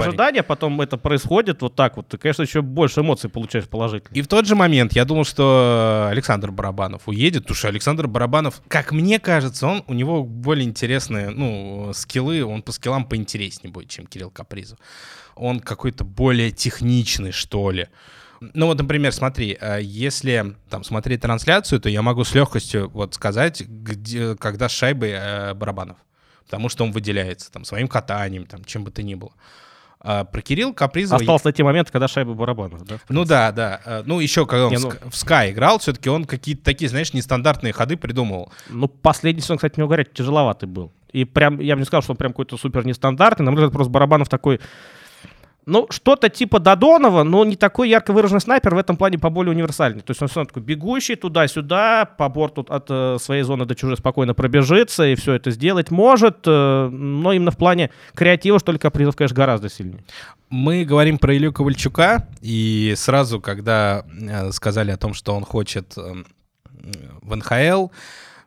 [0.00, 0.08] парень.
[0.08, 4.16] ожидания, потом это происходит вот так вот, ты, конечно, еще больше эмоций получаешь положительных.
[4.16, 8.62] И в тот же момент я думал, что Александр Барабанов уедет, потому что Александр Барабанов,
[8.68, 13.90] как мне кажется, он, у него более интересные, ну, скиллы, он по скиллам поинтереснее будет,
[13.90, 14.78] чем Кирилл Капризов.
[15.36, 17.88] Он какой-то более техничный, что ли.
[18.52, 23.14] Ну вот, например, смотри, э, если там смотреть трансляцию, то я могу с легкостью вот
[23.14, 25.96] сказать, где, когда с шайбой э, Барабанов.
[26.44, 29.32] Потому что он выделяется там своим катанием, там, чем бы то ни было.
[30.06, 31.18] А про Кирилл Капризова...
[31.18, 32.98] Остался те моменты, когда шайба Барабанов, да?
[33.08, 33.80] Ну да, да.
[33.86, 34.90] Э, ну еще, когда он Не, ну...
[34.90, 38.52] в Sky играл, все-таки он какие-то такие, знаешь, нестандартные ходы придумывал.
[38.68, 40.92] Ну, последний сезон, кстати, не угорять, тяжеловатый был.
[41.12, 43.46] И прям, я бы не сказал, что он прям какой-то супер нестандартный.
[43.46, 44.60] На мой взгляд, просто Барабанов такой
[45.66, 50.02] ну, что-то типа Додонова, но не такой ярко выраженный снайпер, в этом плане поболее универсальный.
[50.02, 53.96] То есть он все такой бегущий туда-сюда, по борту от э, своей зоны до чужой
[53.96, 58.78] спокойно пробежится и все это сделать может, э, но именно в плане креатива, что ли,
[58.78, 60.04] Капризов, конечно, гораздо сильнее.
[60.50, 65.94] Мы говорим про Илью Ковальчука, и сразу, когда э, сказали о том, что он хочет
[65.96, 66.24] э,
[67.22, 67.88] в НХЛ,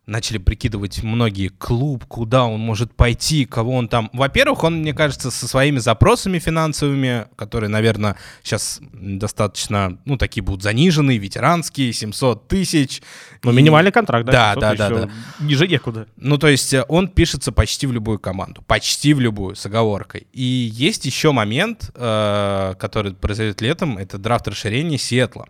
[0.07, 4.09] начали прикидывать многие клуб, куда он может пойти, кого он там...
[4.13, 10.63] Во-первых, он, мне кажется, со своими запросами финансовыми, которые, наверное, сейчас достаточно, ну, такие будут
[10.63, 13.01] заниженные, ветеранские, 700 тысяч.
[13.43, 13.55] Ну, и...
[13.55, 14.55] минимальный контракт, да?
[14.55, 15.11] Да, да, да, да.
[15.41, 16.07] Ниже некуда.
[16.15, 20.27] Ну, то есть э, он пишется почти в любую команду, почти в любую, с оговоркой.
[20.31, 25.49] И есть еще момент, э, который произойдет летом, это драфт расширения Сиэтла.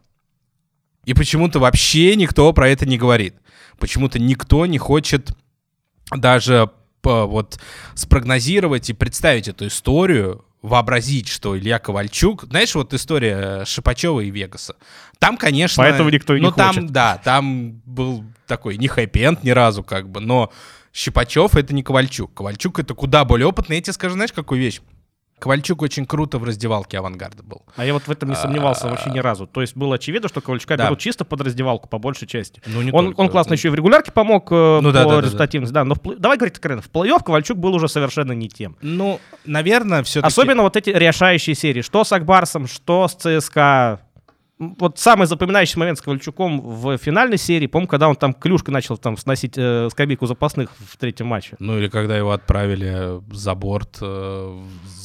[1.08, 3.34] И почему-то вообще никто про это не говорит.
[3.80, 5.32] Почему-то никто не хочет
[6.12, 6.70] даже
[7.02, 7.58] вот
[7.96, 14.76] спрогнозировать и представить эту историю, вообразить, что Илья Ковальчук, знаешь, вот история Шипачева и Вегаса.
[15.18, 15.82] Там, конечно...
[15.82, 16.76] Поэтому никто и не ну, хочет.
[16.76, 20.52] там, да, там был такой не хэппи ни разу, как бы, но
[20.92, 22.34] Щипачев— это не Ковальчук.
[22.34, 23.78] Ковальчук— это куда более опытный.
[23.78, 24.82] Я тебе скажу, знаешь, какую вещь?
[25.40, 27.62] Ковальчук очень круто в раздевалке авангарда был.
[27.76, 29.46] А я вот в этом не сомневался вообще ни разу.
[29.46, 30.86] То есть было очевидно, что Ковальчука да.
[30.86, 32.62] берут чисто под раздевалку, по большей части.
[32.66, 33.22] Ну, не он, только.
[33.22, 35.74] он классно еще и в регулярке помог э, ну, по да, да, результативности.
[35.74, 35.86] Да, да.
[35.86, 38.78] но в, давай говорить откровенно, в плей-офф Ковальчук был уже совершенно не тем.
[38.82, 40.28] Ну, наверное, все-таки...
[40.28, 41.82] Особенно вот эти решающие серии.
[41.82, 44.02] Что с Акбарсом, что с ЦСКА,
[44.60, 48.98] вот самый запоминающий момент с Ковальчуком в финальной серии, помню, когда он там клюшкой начал
[48.98, 51.56] там сносить э, скамейку запасных в третьем матче.
[51.60, 54.64] Ну или когда его отправили за борт, э,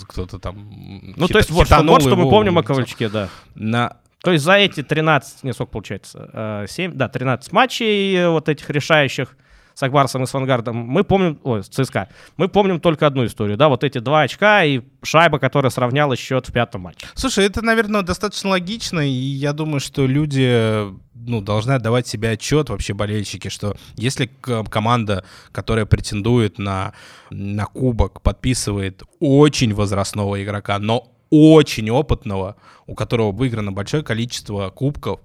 [0.09, 0.71] кто-то там
[1.17, 3.29] Ну хит, то есть вот, что, вот что мы помним о Ковальчуке, да.
[3.55, 3.99] На...
[4.23, 8.49] То есть за эти 13, не сколько получается, э, 7, да, 13 матчей э, вот
[8.49, 9.37] этих решающих,
[9.75, 13.57] с Акбарсом и с Вангардом, мы помним, ой, с ЦСКА, мы помним только одну историю,
[13.57, 17.07] да, вот эти два очка и шайба, которая сравняла счет в пятом матче.
[17.15, 22.69] Слушай, это, наверное, достаточно логично, и я думаю, что люди ну, должны отдавать себе отчет,
[22.69, 24.31] вообще болельщики, что если
[24.71, 26.93] команда, которая претендует на,
[27.31, 32.57] на кубок, подписывает очень возрастного игрока, но очень опытного,
[32.87, 35.21] у которого выиграно большое количество кубков,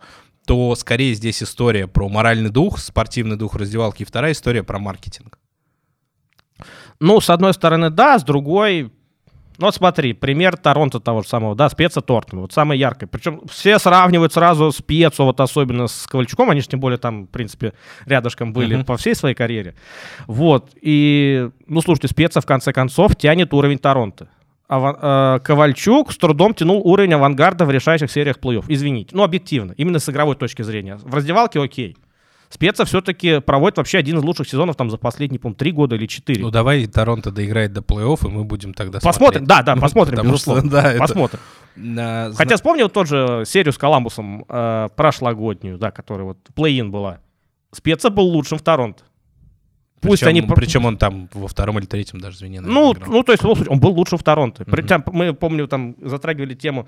[0.48, 5.38] то скорее здесь история про моральный дух, спортивный дух раздевалки, и вторая история про маркетинг.
[7.02, 8.84] Ну, с одной стороны, да, с другой,
[9.58, 13.08] ну вот смотри, пример Торонто того же самого, да, спеца Тортон, вот самый яркий.
[13.08, 17.30] Причем все сравнивают сразу спецу, вот особенно с Ковальчуком, они же тем более там, в
[17.30, 17.74] принципе,
[18.06, 18.86] рядышком были uh-huh.
[18.86, 19.76] по всей своей карьере.
[20.28, 24.30] Вот, и, ну слушайте, спеца в конце концов тянет уровень Торонто.
[24.70, 28.66] Ава- э, Ковальчук с трудом тянул уровень авангарда в решающих сериях плей-офф.
[28.68, 29.16] Извините.
[29.16, 29.74] Ну, объективно.
[29.78, 30.98] Именно с игровой точки зрения.
[30.98, 31.96] В раздевалке окей.
[32.50, 36.06] Спеца все-таки проводит вообще один из лучших сезонов там за последние, по три года или
[36.06, 36.42] четыре.
[36.42, 39.48] Ну давай Торонто доиграет до плей-офф, и мы будем тогда Посмотрим, смотреть.
[39.48, 40.62] да, да, посмотрим, Потому безусловно.
[40.62, 41.40] Что, да, посмотрим.
[41.76, 42.34] Это...
[42.36, 47.20] Хотя вспомнил тот же серию с Коламбусом э, прошлогоднюю, да, которая вот плей-ин была.
[47.74, 49.04] Спеца был лучшим в Торонто.
[50.02, 50.42] Пусть причем, они...
[50.56, 52.62] Причем он там во втором или третьем даже звене.
[52.62, 54.64] Ну, ну, то есть, он был лучше в Торонто.
[54.64, 54.72] Mm-hmm.
[54.72, 56.88] Причем, мы, помню, там затрагивали тему,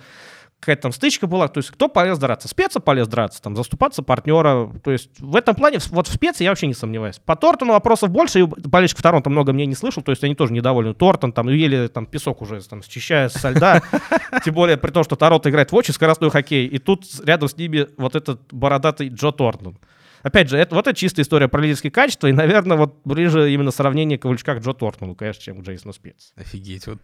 [0.60, 2.48] какая-то там стычка была, то есть кто полез драться?
[2.48, 4.70] Спеца полез драться, там, заступаться партнера.
[4.84, 7.20] То есть в этом плане, вот в спеце я вообще не сомневаюсь.
[7.20, 10.54] По Тортону вопросов больше, и болельщиков Торонто много мне не слышал, то есть они тоже
[10.54, 10.94] недовольны.
[10.94, 13.82] Тортон там, еле там песок уже там счищая со льда,
[14.44, 17.56] тем более при том, что Торонто играет в очень скоростной хоккей, и тут рядом с
[17.56, 19.78] ними вот этот бородатый Джо Тортон.
[20.22, 23.72] Опять же, это, вот это чистая история про лидерские качества, и, наверное, вот ближе именно
[23.72, 26.34] сравнение Ковальчука к Джо Тортону, конечно, чем к Джейсону Спец.
[26.36, 27.00] Офигеть, вот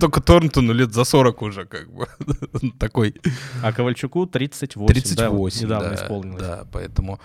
[0.00, 2.06] только Торнтону лет за 40 уже, как бы,
[2.78, 3.14] такой.
[3.62, 4.86] А Ковальчуку 38.
[4.86, 6.42] 38, да, недавно да, исполнилось.
[6.42, 7.20] Да, поэтому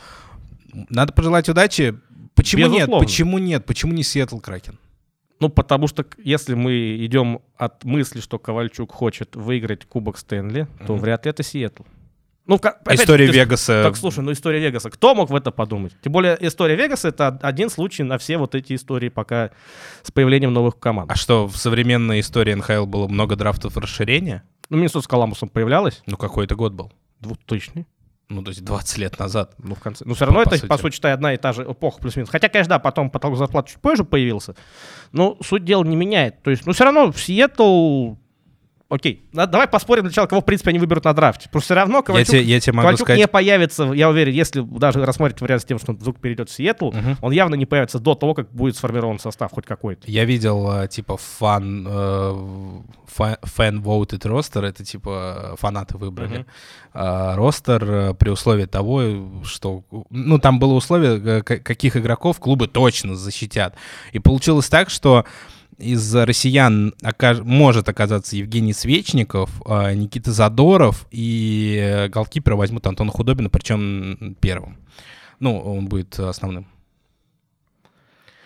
[0.90, 1.96] надо пожелать удачи.
[2.36, 2.94] Почему Безусловно.
[2.94, 3.00] нет?
[3.02, 3.66] Почему нет?
[3.66, 4.80] Почему не Сиэтл Кракен?
[5.40, 10.94] Ну, потому что если мы идем от мысли, что Ковальчук хочет выиграть Кубок Стэнли, то
[10.94, 11.02] Мгм.
[11.02, 11.84] вряд ли это Сиэтл.
[12.46, 13.84] Ну, опять История ты- Вегаса.
[13.84, 14.90] Так, слушай, ну история Вегаса.
[14.90, 15.94] Кто мог в это подумать?
[16.04, 19.52] Тем более, история Вегаса— это один случай на все вот эти истории пока
[20.02, 21.10] с появлением новых команд.
[21.10, 24.44] А что, в современной истории НХЛ было много драфтов расширения?
[24.70, 26.92] Ну, Миннесота с Коламбусом появлялась, Ну, какой-то год был.
[27.22, 27.86] 2000
[28.30, 29.54] Ну, то есть 20 лет назад.
[29.60, 30.04] Ну, в конце.
[30.06, 30.70] Ну, все равно По- по это, сути.
[30.70, 32.30] по сути, одна и та же эпоха плюс-минус.
[32.30, 34.56] Хотя, конечно, да, потом потолок зарплаты чуть позже появился.
[35.14, 36.42] Но суть дела не меняет.
[36.44, 38.16] То есть, ну, все равно в Сиэтл...
[38.90, 41.46] Окей, да- давай поспорим сначала, кого, в принципе, они выберут на драфте.
[41.50, 43.20] Потому что все равно Я Ковальчук, тебе, я тебе могу Ковальчук сказать...
[43.20, 46.54] не появится, я уверен, если даже рассмотреть вариант с тем, что он вдруг перейдет в
[46.54, 47.18] Сиэтл, Мгм.
[47.22, 50.02] он явно не появится до того, как будет сформирован состав хоть какой-то.
[50.12, 52.82] Я видел, э, типа, фан, э,
[53.18, 56.38] voted ростер, это, типа, фанаты выбрали.
[56.40, 56.46] Мгм.
[56.94, 59.84] А, ростер при условии того, что...
[60.10, 63.76] Ну, там было условие, каких игроков клубы точно защитят.
[64.12, 65.26] И получилось так, что
[65.78, 73.12] из россиян окаж- может оказаться Евгений Свечников, а, Никита Задоров и э, голкипера возьмут Антона
[73.12, 74.78] Худобина, причем первым.
[75.40, 76.68] Ну, он будет основным.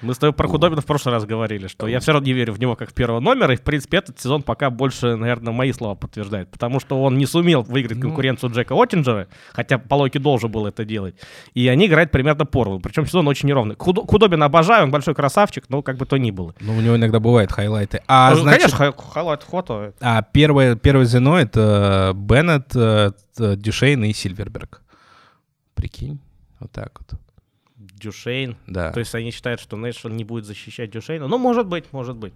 [0.02, 2.54] Мы с тобой про Худобина в прошлый раз говорили, что я все равно не верю
[2.54, 5.72] в него как в первого номера, и, в принципе, этот сезон пока больше, наверное, мои
[5.72, 8.04] слова подтверждает, потому что он не сумел выиграть Ну.
[8.04, 11.16] конкуренцию Джека Оттинджера, хотя по логике должен был это делать,
[11.56, 13.76] и они играют примерно поровну, причем сезон очень неровный.
[13.76, 16.54] Худо- Худобина обожаю, он большой красавчик, но как бы то ни было.
[16.60, 18.02] Ну, у него иногда бывают хайлайты.
[18.08, 19.94] А, Ну, значит, Конечно, high- highlight фото.
[20.00, 24.82] а первое, первое звено— это Беннет, э, Дюшейн и Сильверберг.
[25.74, 26.20] Прикинь,
[26.60, 27.20] вот так вот.
[27.98, 28.56] Дюшейн.
[28.68, 28.92] Да.
[28.92, 31.28] То есть они считают, что Нэшвилл не будет защищать Дюшейна.
[31.28, 32.34] Ну, может быть, может быть.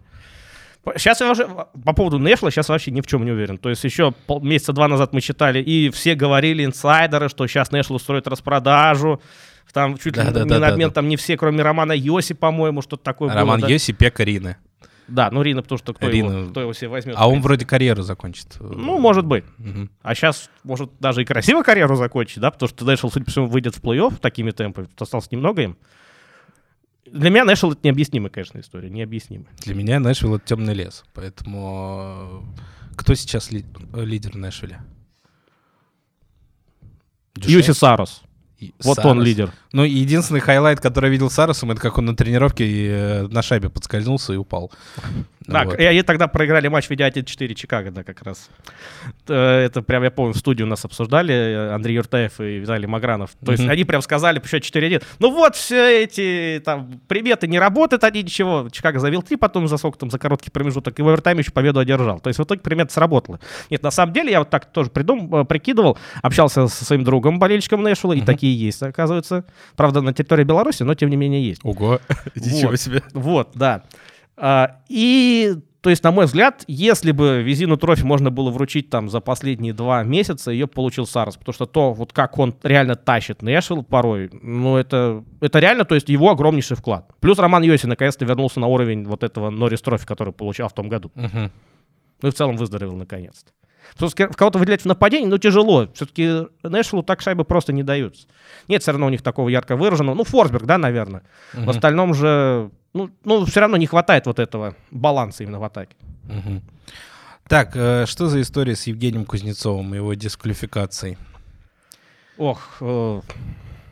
[0.97, 3.57] Сейчас я уже по поводу Нэшвилла сейчас вообще ни в чем не уверен.
[3.59, 7.71] То есть еще пол- месяца два назад мы читали, и все говорили, инсайдеры, что сейчас
[7.71, 9.21] Нэшвилл устроит распродажу.
[9.73, 10.93] Там чуть ли Да, да, не да, на да, обмен да.
[10.95, 13.67] там не все, кроме Романа Йоси, по-моему, что-то такое Роман было.
[13.69, 13.73] да?
[13.73, 14.57] Йоси, Пека Рины.
[15.11, 16.31] Да, ну Рина, потому что кто, Рина.
[16.31, 17.15] его, кто его себе возьмет.
[17.17, 18.55] А он вроде карьеру закончит.
[18.59, 19.43] Ну, может быть.
[19.57, 19.89] Мгм.
[20.01, 23.47] А сейчас, может, даже и красиво карьеру закончить, да, потому что Нэшвилл, судя по всему,
[23.47, 25.77] выйдет в плей-офф такими темпами, осталось немного им.
[27.05, 29.49] Для меня Нэшвилл— это необъяснимая, конечно, история, необъяснимая.
[29.65, 31.03] Для меня Нэшвилл— это темный лес.
[31.13, 34.81] Поэтому э, кто сейчас ли- лидер Нэшвилля?
[37.35, 38.23] Юусе Сарос.
[38.61, 39.11] И Вот Сарос.
[39.11, 39.51] он лидер.
[39.73, 43.41] Ну, единственный highlight, который я видел с Саросом, это как он на тренировке э, на
[43.41, 44.71] шайбе подскользнулся и упал.
[45.47, 45.79] Так, Вот.
[45.79, 48.49] и они тогда проиграли матч в виде 1-4 Чикаго, да, как раз.
[49.27, 52.85] Э, Это прям, я помню, в студии у нас обсуждали э, Андрей Юртаев и Виталий
[52.87, 53.31] Магранов.
[53.43, 55.03] То есть они прям сказали по счету 4-1.
[55.19, 58.67] Ну вот все эти там приметы не работают, они ничего.
[58.71, 61.79] Чикаго завел 3, потом за сколько там, за короткий промежуток, и в овертайме еще победу
[61.79, 62.19] одержал.
[62.19, 63.39] То есть в итоге примета сработала.
[63.71, 67.81] Нет, на самом деле я вот так тоже придум, прикидывал, общался со своим другом, болельщиком
[67.81, 68.25] Нэшвилла, и Мгм.
[68.51, 69.45] Такие есть, оказывается.
[69.75, 71.61] Правда, на территории Беларуси, но тем не менее есть.
[71.63, 71.99] Ого,
[72.35, 73.03] ничего себе.
[73.13, 73.83] Вот, да.
[74.37, 79.09] А, и, то есть, на мой взгляд, если бы Визину трофи можно было вручить там
[79.09, 83.41] за последние два месяца, ее получил Сарас, потому что то, вот как он реально тащит
[83.41, 87.09] Нэшвилл порой, ну, это, это реально, то есть, его огромнейший вклад.
[87.19, 90.89] Плюс Роман Йоси наконец-то вернулся на уровень вот этого Норрис трофи, который получал в том
[90.89, 91.11] году.
[91.15, 91.51] Мгм.
[92.21, 93.51] Ну и в целом выздоровел наконец-то.
[93.93, 95.87] Потому что в кого-то выделять в нападении, ну, тяжело.
[95.93, 98.27] Все-таки Нэшвиллу так шайбы просто не даются.
[98.67, 100.15] Нет все равно у них такого ярко выраженного.
[100.15, 101.23] Ну, Форсберг, да, наверное.
[101.53, 101.69] В Мгм.
[101.69, 105.95] остальном же, ну, ну все равно не хватает вот этого баланса именно в атаке.
[106.23, 106.61] Мгм.
[107.47, 111.17] Так, э, что за история с Евгением Кузнецовым и его дисквалификацией?
[112.37, 113.21] Ох, э,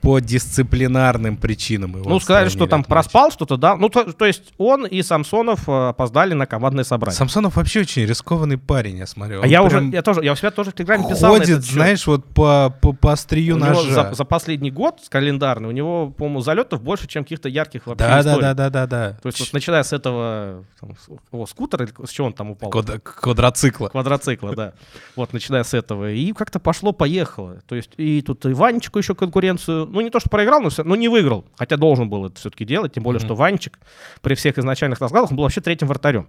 [0.01, 2.89] По дисциплинарным причинам его ну, сказали, что там от матча.
[2.89, 3.75] проспал что-то, да.
[3.75, 7.17] Ну, то, то есть он и Самсонов э, опоздали на командное собрание.
[7.17, 9.39] Самсонов вообще очень рискованный парень, я смотрю.
[9.39, 11.65] а Он я уже, я тоже, я у себя тоже в Телеграме писал ходит, этот
[11.65, 11.73] счет.
[11.73, 14.09] знаешь, вот по, по, по острию У него ножа.
[14.09, 18.09] за, за последний год календарный у него, по-моему, залетов больше, чем каких-то ярких вообще Да,
[18.23, 18.41] да, историй.
[18.41, 19.17] да, да, да, да.
[19.21, 20.91] То есть вот начиная с этого там,
[21.31, 22.69] о, скутера, или с чего он там упал?
[22.69, 23.89] Квад- Квадроцикла.
[23.89, 24.73] Квадроцикла, да.
[25.15, 26.11] Вот, начиная с этого.
[26.11, 27.57] И как-то пошло-поехало.
[27.67, 30.83] То есть и тут и Ванечку еще конкуренцию, ну не то, что проиграл, но, всё-
[30.83, 31.45] но не выиграл.
[31.57, 33.27] Хотя должен был это все-таки делать, тем более, Мгм.
[33.27, 33.79] что Ванечек
[34.21, 36.27] при всех изначальных раскладах, он был вообще третьим вратарем.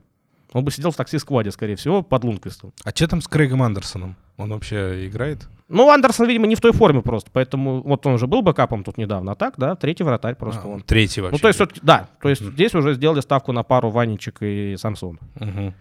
[0.52, 2.72] Он бы сидел в такси-скваде, скорее всего, под Лунквистом.
[2.84, 4.16] А что там с Крейгом Андерсоном?
[4.36, 5.48] Он вообще играет?
[5.68, 8.98] Ну, Андерсон, видимо, не в той форме просто, поэтому вот он же был бэкапом тут
[8.98, 10.80] недавно, а так, да, третий вратарь просто А, он.
[10.82, 11.36] Третий вообще.
[11.36, 12.50] Ну, то есть, всё-таки- да, то есть Мгм.
[12.52, 15.20] здесь уже сделали ставку на пару Ванечек и Самсон.
[15.38, 15.72] Мгм.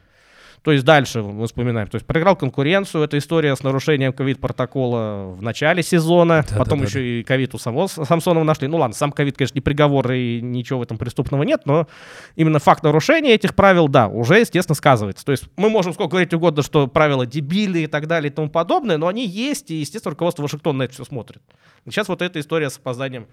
[0.63, 1.87] То есть дальше мы вспоминаем.
[1.87, 3.03] То есть проиграл конкуренцию.
[3.03, 6.45] Это история с нарушением ковид-протокола в начале сезона.
[6.49, 8.67] Да, Потом да, да, еще и ковид у самого Самсонова нашли.
[8.67, 11.87] Ну ладно, сам ковид, конечно, не приговор и ничего в этом преступного нет, но
[12.35, 15.25] именно факт нарушения этих правил, да, уже, естественно, сказывается.
[15.25, 18.49] То есть мы можем сколько говорить угодно, что правила дебили и так далее и тому
[18.49, 21.41] подобное, но они есть, и, естественно, руководство Вашингтона на это все смотрит.
[21.85, 23.27] И сейчас вот эта история с опозданием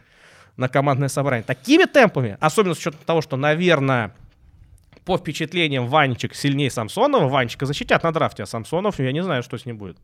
[0.56, 1.44] на командное собрание.
[1.44, 4.14] Такими темпами, особенно с учетом того, что, наверное,
[5.07, 9.57] по впечатлениям Ванечек сильнее Самсонова, Ванечка защитят на драфте, а Самсонов, я не знаю, что
[9.57, 9.97] с ним будет.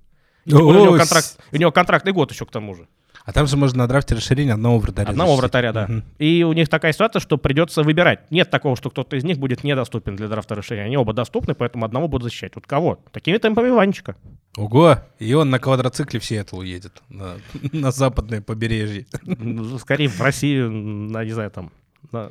[0.47, 2.87] Более у, него контракт, у него контрактный год еще к тому же.
[3.25, 5.11] А там же можно на драфте расширение одного вратаря.
[5.11, 5.43] Одного защитить.
[5.43, 5.87] вратаря, да.
[5.88, 6.05] Мгм.
[6.19, 8.31] И у них такая ситуация, что придется выбирать.
[8.31, 10.87] Нет такого, что кто-то из них будет недоступен для драфта расширения.
[10.87, 12.53] Они оба доступны, поэтому одного будут защищать.
[12.55, 12.99] Вот кого?
[13.12, 14.17] Такими темпами Ванечка.
[14.57, 14.99] Ого!
[15.21, 17.03] И он на квадроцикле в Сиэтл едет.
[17.09, 17.37] На,
[17.73, 19.07] на западное побережье.
[19.23, 21.71] Ну, Скорее в Россию, на, не знаю, там...
[22.11, 22.31] На,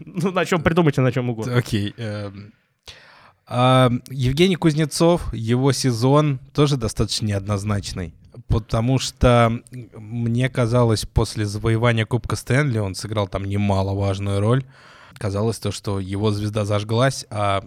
[0.00, 1.56] ну, на чем придумайте, на чем угодно.
[1.56, 1.94] Окей.
[1.96, 2.52] эм.
[3.48, 8.12] Евгений Кузнецов, его сезон тоже достаточно неоднозначный.
[8.48, 9.60] Потому что
[9.94, 14.64] мне казалось, после завоевания Кубка Стэнли он сыграл там немаловажную роль.
[15.16, 17.64] Казалось то, что его звезда зажглась, а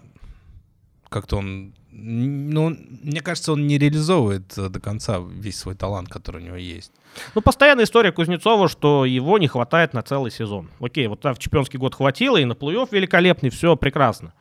[1.10, 1.74] как-то он...
[1.92, 6.56] Ну, мне кажется, он не реализовывает э, до конца весь свой талант, который у него
[6.56, 6.92] есть.
[7.34, 10.70] Ну, постоянная история Кузнецова, что его не хватает на целый сезон.
[10.80, 14.34] Окей, вот там в чемпионский год хватило, и на плей-офф великолепный, все прекрасно.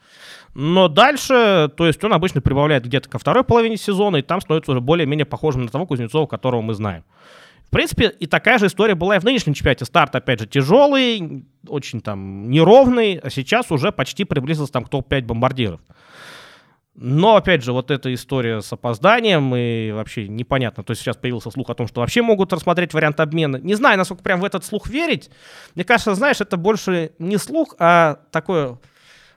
[0.53, 4.71] Но дальше, то есть он обычно прибавляет где-то ко второй половине сезона, и там становится
[4.71, 7.03] уже более-менее похожим на того Кузнецова, которого мы знаем.
[7.65, 9.85] В принципе, и такая же история была и в нынешнем чемпионате.
[9.85, 15.21] Старт, опять же, тяжелый, очень там неровный, а сейчас уже почти приблизился там к топ-5
[15.21, 15.79] бомбардиров.
[17.01, 20.83] Но, опять же, вот эта история с опозданием и вообще непонятно.
[20.83, 23.55] То есть сейчас появился слух о том, что вообще могут рассмотреть вариант обмена.
[23.55, 25.29] Не знаю, насколько прям в этот слух верить.
[25.75, 28.79] Мне кажется, знаешь, это больше не слух, а такое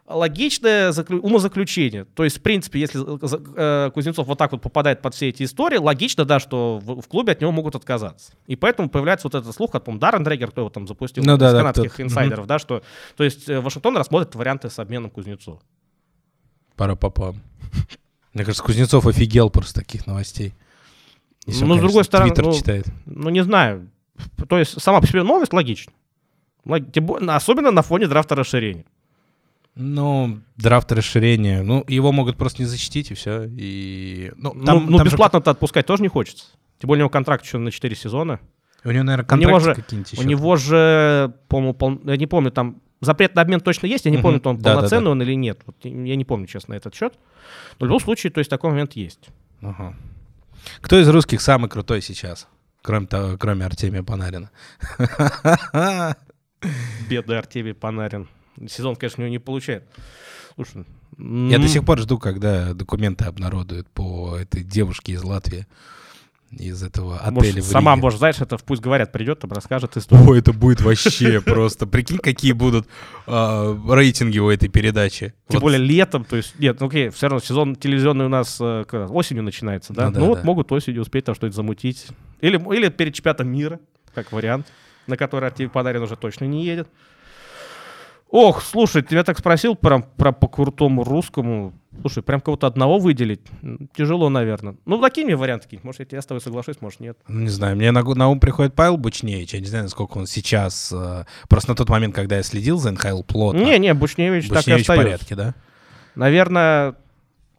[0.08, 2.04] логичное заклю- умозаключение.
[2.04, 3.00] То есть, в принципе, если
[3.56, 7.06] э, Кузнецов вот так вот попадает под все эти истории, логично, да, что в, в
[7.06, 8.32] клубе от него могут отказаться.
[8.48, 11.36] И поэтому появляется вот этот слух, от, по Даррен Дрегер, кто его там запустил, Ну
[11.36, 12.02] да, из да, канадских кто-то.
[12.02, 12.82] инсайдеров, да, что,
[13.16, 15.60] то есть, э, Вашингтон рассмотрит варианты с обменом Кузнецова.
[16.82, 17.36] Пара папа.
[18.34, 20.52] Мне кажется, Кузнецов офигел просто таких новостей.
[21.46, 22.86] Если он, Ну, с другой конечно, стороны, Твиттер ну, читает.
[23.06, 23.88] Ну, не знаю.
[24.48, 25.92] То есть сама по себе новость логична.
[26.66, 28.84] Особенно на фоне драфта расширения.
[29.76, 31.62] Ну, драфт расширения.
[31.62, 33.44] Ну, его могут просто не защитить, и все.
[33.56, 34.32] И...
[34.36, 36.46] Ну, Ну, там, ну, же- бесплатно-то отпускать тоже не хочется.
[36.80, 38.40] Тем более у него контракт еще на 4 сезона.
[38.84, 40.28] У него, наверное, у контракты же- какие-нибудь У еще.
[40.28, 44.18] него же, по-моему, пол- я не помню, там запрет на обмен точно есть, я не
[44.18, 45.60] помню, он полноценный он или нет.
[45.66, 47.14] Вот я не помню, честно, этот счет.
[47.78, 49.28] Но в любом случае, то есть такой момент есть.
[49.60, 49.94] Ага.
[50.80, 52.48] Кто из русских самый крутой сейчас?
[52.82, 54.50] Кроме, того, кроме Артемия Панарина.
[57.08, 58.28] Бедный Артемий Панарин.
[58.68, 59.84] Сезон, конечно, у него не получает.
[60.54, 60.84] Слушай,
[61.18, 65.66] Я до сих пор жду, когда документы обнародуют по этой девушке из Латвии.
[66.58, 70.28] Из этого отеля может, сама, может, знаешь, это в «Пусть говорят» придет, там расскажет историю.
[70.28, 71.86] Ой, это будет вообще просто.
[71.86, 72.86] Прикинь, какие будут
[73.26, 75.32] а, рейтинги у этой передачи.
[75.48, 78.84] Тем более летом, то есть, нет, ну окей, все равно сезон телевизионный у нас э,
[79.08, 80.10] осенью начинается, да?
[80.10, 82.08] Ну Ну, вот могут осенью успеть там что-то замутить.
[82.40, 83.80] Или, или перед чемпионатом мира,
[84.14, 84.66] как вариант,
[85.06, 86.88] на который Артемий Подарин уже точно не едет.
[88.28, 91.74] Ох, слушай, ты меня так спросил прям про по крутому русскому.
[92.00, 93.40] Слушай, прям кого-то одного выделить
[93.94, 94.76] тяжело, наверное.
[94.86, 97.18] Ну, такие мне варианты какие Может, я тебя с тобой соглашусь, может, нет.
[97.28, 99.52] Ну, не знаю, мне на, на ум приходит Павел Бучневич.
[99.54, 100.90] Я не знаю, насколько он сейчас...
[100.92, 103.58] э, просто на тот момент, когда я следил за НХЛ плотно.
[103.60, 105.54] Не-не, Бучневич, так и Бучневич в порядке, да?
[106.14, 106.96] Наверное,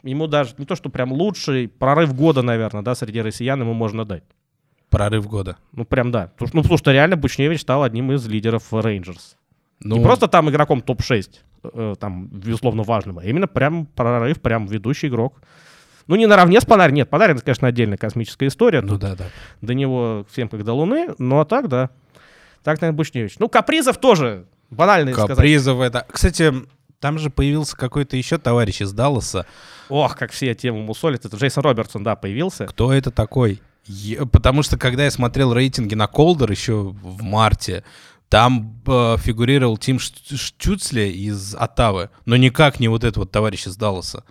[0.04, 4.04] ему даже не то, что прям лучший прорыв года, наверное, да, среди россиян ему можно
[4.06, 4.24] дать.
[4.90, 5.58] Прорыв года.
[5.72, 6.32] Ну, прям да.
[6.40, 9.38] Ну, потому что реально Бучневич стал одним из лидеров Рейнджерс.
[9.80, 11.30] Ну, Не просто там игроком топ-6,
[11.64, 15.42] э, там, безусловно, важным, а именно прям прорыв, прям ведущий игрок.
[16.08, 16.96] Ну, не наравне с Панарин.
[16.96, 18.82] Нет, Панарин, это, конечно, отдельная космическая история.
[18.82, 19.26] Ну да, да.
[19.62, 21.10] До него всем как до Луны.
[21.18, 21.90] Ну, а так, да.
[22.64, 23.36] Так, наверное, Бучневич.
[23.40, 24.46] Ну, Капризов тоже.
[24.70, 25.30] Банально сказать.
[25.30, 26.06] Капризов это...
[26.12, 26.54] Кстати,
[27.00, 29.46] там же появился какой-то еще товарищ из Далласа.
[29.90, 31.26] Ох, как все тему мусолят.
[31.26, 32.66] Это Джейсон Робертсон, да, появился.
[32.66, 33.62] Кто это такой?
[33.86, 37.84] Е- Потому что когда я смотрел рейтинги на Колдер еще в марте,
[38.30, 43.78] там э, фигурировал Тим Штюцле из Оттавы, но никак не вот этот вот товарищ из
[43.78, 44.24] Далласа.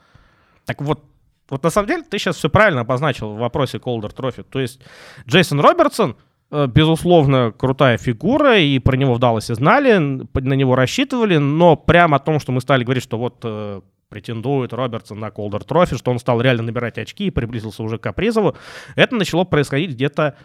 [0.64, 1.05] Так вот,
[1.48, 4.42] вот на самом деле ты сейчас все правильно обозначил в вопросе Колдер Трофи.
[4.42, 4.81] То есть
[5.28, 6.16] Джейсон Робертсон,
[6.50, 12.16] э, безусловно, крутая фигура, и про него в Далласе знали, на него рассчитывали, но прямо
[12.16, 16.10] о том, что мы стали говорить, что вот э, претендует Робертсон на Колдер Трофи, что
[16.10, 18.56] он стал реально набирать очки и приблизился уже к Капризову,
[18.94, 20.37] это начало происходить где-то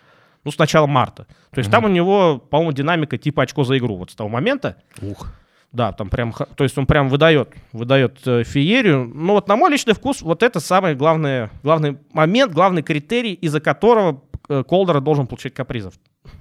[0.48, 1.28] ну, с начала марта.
[1.52, 3.98] То есть там у него, по-моему, динамика типа очко за игру.
[3.98, 5.28] Вот с того момента, Ух.
[5.74, 9.12] да, там прям, то есть он прям выдает, выдает э, феерию.
[9.14, 13.60] Ну вот на мой личный вкус вот это самый главный, главный момент, главный критерий, из-за
[13.60, 15.94] которого э, Колдера должен получить Капризов.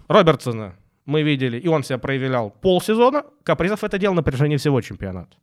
[0.07, 3.24] Робертсона мы видели, и он себя проявлял полсезона.
[3.42, 5.36] Капризов это делал на протяжении всего чемпионата.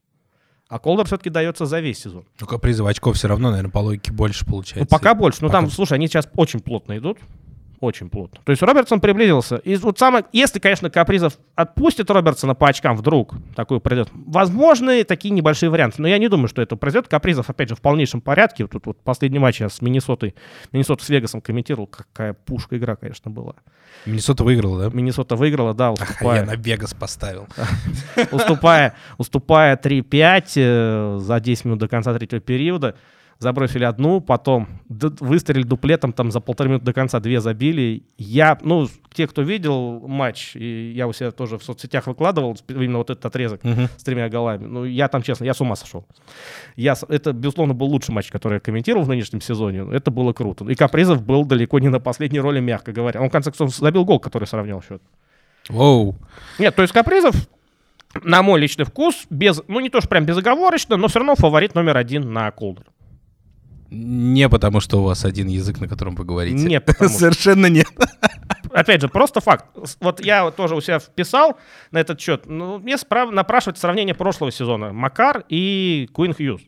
[0.70, 2.26] А Колдер все-таки дается за весь сезон.
[2.39, 4.89] Ну, Капризов очков все равно, наверное, по логике больше Ну, получается.
[4.89, 5.39] пока больше.
[5.41, 5.76] Ну, там, Пока.
[5.76, 7.20] слушай, они сейчас очень плотно идут.
[7.84, 8.40] Очень плотно.
[8.46, 9.58] То есть Робертсон приблизился.
[9.58, 15.32] И вот самое, если, конечно, Капризов отпустит Робертсона по очкам вдруг, такое произойдет, возможны такие
[15.32, 16.02] небольшие варианты.
[16.02, 17.10] Но я не думаю, что это произойдет.
[17.10, 18.68] Капризов, опять же, в полнейшем порядке.
[18.68, 20.34] Тут вот последний матч я с Миннесотой,
[20.72, 21.88] Миннесота с Вегасом комментировал.
[21.88, 23.56] Какая пушка игра, конечно, была.
[24.06, 24.96] Миннесота выиграла, да?
[24.96, 26.44] Миннесота выиграла, да, уступая.
[26.44, 27.50] Ах, я на Вегас поставил.
[28.32, 32.96] уступая, уступая 3-5 э, за 10 минут до конца третьего периода
[33.40, 38.04] забросили одну, потом выстрелили дуплетом, там за полторы минуты до конца две забили.
[38.18, 43.00] Я, ну, те, кто видел матч, и я у себя тоже в соцсетях выкладывал именно
[43.00, 43.90] вот этот отрезок uh-huh.
[43.98, 46.06] с тремя голами, ну, я там, честно, я с ума сошел.
[46.76, 49.86] Я, это, безусловно, был лучший матч, который я комментировал в нынешнем сезоне.
[49.92, 50.66] Это было круто.
[50.66, 53.22] И Капризов был далеко не на последней роли, мягко говоря.
[53.22, 55.02] Он, в конце концов, забил гол, который сравнял счет.
[55.70, 56.16] Воу.
[56.60, 57.36] Нет, то есть Капризов
[58.22, 61.76] на мой личный вкус, без, ну не то что прям безоговорочно, но все равно фаворит
[61.76, 62.86] номер один на Колдер.
[63.94, 66.66] Не потому, что у вас один язык, на котором вы говорите.
[66.66, 67.88] Нет, Совершенно нет.
[68.72, 69.66] Опять же, просто факт.
[70.00, 71.60] Вот я тоже у себя вписал
[71.91, 72.48] на этот счет.
[72.48, 73.32] Ну, мне справ...
[73.32, 74.91] напрашивается сравнение прошлого сезона.
[74.94, 76.62] Макар и Куин Хьюз.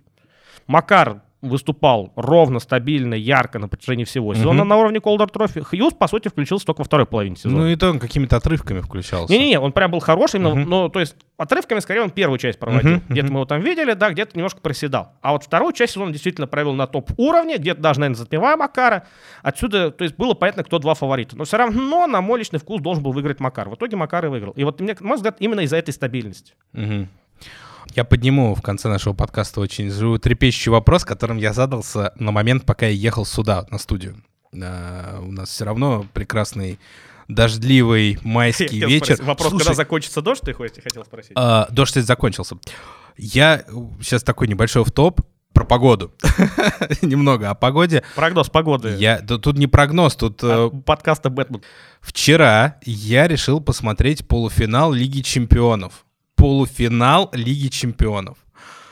[0.67, 4.69] Макар выступал ровно, стабильно, ярко на протяжении всего сезона угу.
[4.69, 5.61] на уровне Колдер Трофи.
[5.61, 7.59] Хьюз, по сути, включился только во второй половине сезона.
[7.59, 9.31] Ну и то он какими-то отрывками включался.
[9.31, 10.59] Не-не-не, он прям был хороший, но, угу.
[10.59, 12.97] но то есть отрывками, скорее, он первую часть проводил.
[12.97, 13.01] Угу.
[13.09, 15.13] Где-то мы его там видели, да, где-то немножко проседал.
[15.21, 19.05] А вот вторую часть сезона действительно провел на топ-уровне, где-то даже, наверное, затмевая Макара.
[19.43, 21.35] Отсюда, то есть было понятно, кто два фаворита.
[21.37, 23.69] Но все равно, на мой личный вкус, должен был выиграть Макар.
[23.69, 24.53] В итоге Макар и выиграл.
[24.53, 26.53] И вот, мне, на мой взгляд, именно из-за этой стабильности.
[26.73, 27.07] Угу.
[27.93, 32.87] Я подниму в конце нашего подкаста очень трепещущий вопрос, которым я задался на момент, пока
[32.87, 34.23] я ехал сюда, на студию.
[34.53, 36.79] Uh, у нас все равно прекрасный
[37.27, 39.15] дождливый майский я вечер.
[39.15, 41.33] Спросить, вопрос, Слушай, когда закончится дождь, ты хотел спросить?
[41.33, 42.57] Uh, дождь, кстати, закончился.
[43.17, 43.65] Я
[44.01, 45.21] сейчас такой небольшой в топ
[45.53, 46.13] про погоду.
[47.01, 48.03] Немного о погоде.
[48.15, 48.97] Прогноз погоды.
[48.99, 50.41] Я, да, тут не прогноз, тут...
[50.43, 51.61] А, э, подкаста Бэтмен.
[52.01, 56.04] Вчера я решил посмотреть полуфинал Лиги Чемпионов
[56.35, 58.37] полуфинал Лиги Чемпионов.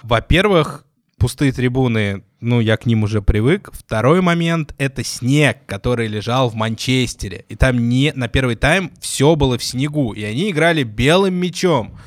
[0.02, 0.86] Во-первых,
[1.18, 3.70] пустые трибуны, ну, я к ним уже привык.
[3.72, 7.46] Второй момент— это снег, который лежал в Манчестере.
[7.48, 11.98] И там не, на первый тайм все было в снегу, и они играли белым мячом.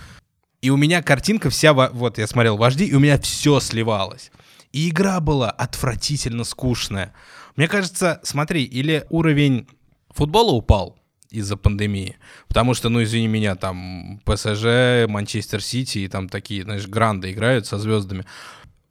[0.60, 4.30] И у меня картинка вся, вот я смотрел вожди, и у меня все сливалось.
[4.72, 7.14] И игра была отвратительно скучная.
[7.56, 9.66] Мне кажется, смотри, или уровень
[10.10, 10.98] футбола упал,
[11.30, 12.16] из-за пандемии.
[12.48, 17.66] Потому что, ну, извини меня, там ПСЖ, Манчестер Сити и там такие, знаешь, гранды играют
[17.66, 18.24] со звездами.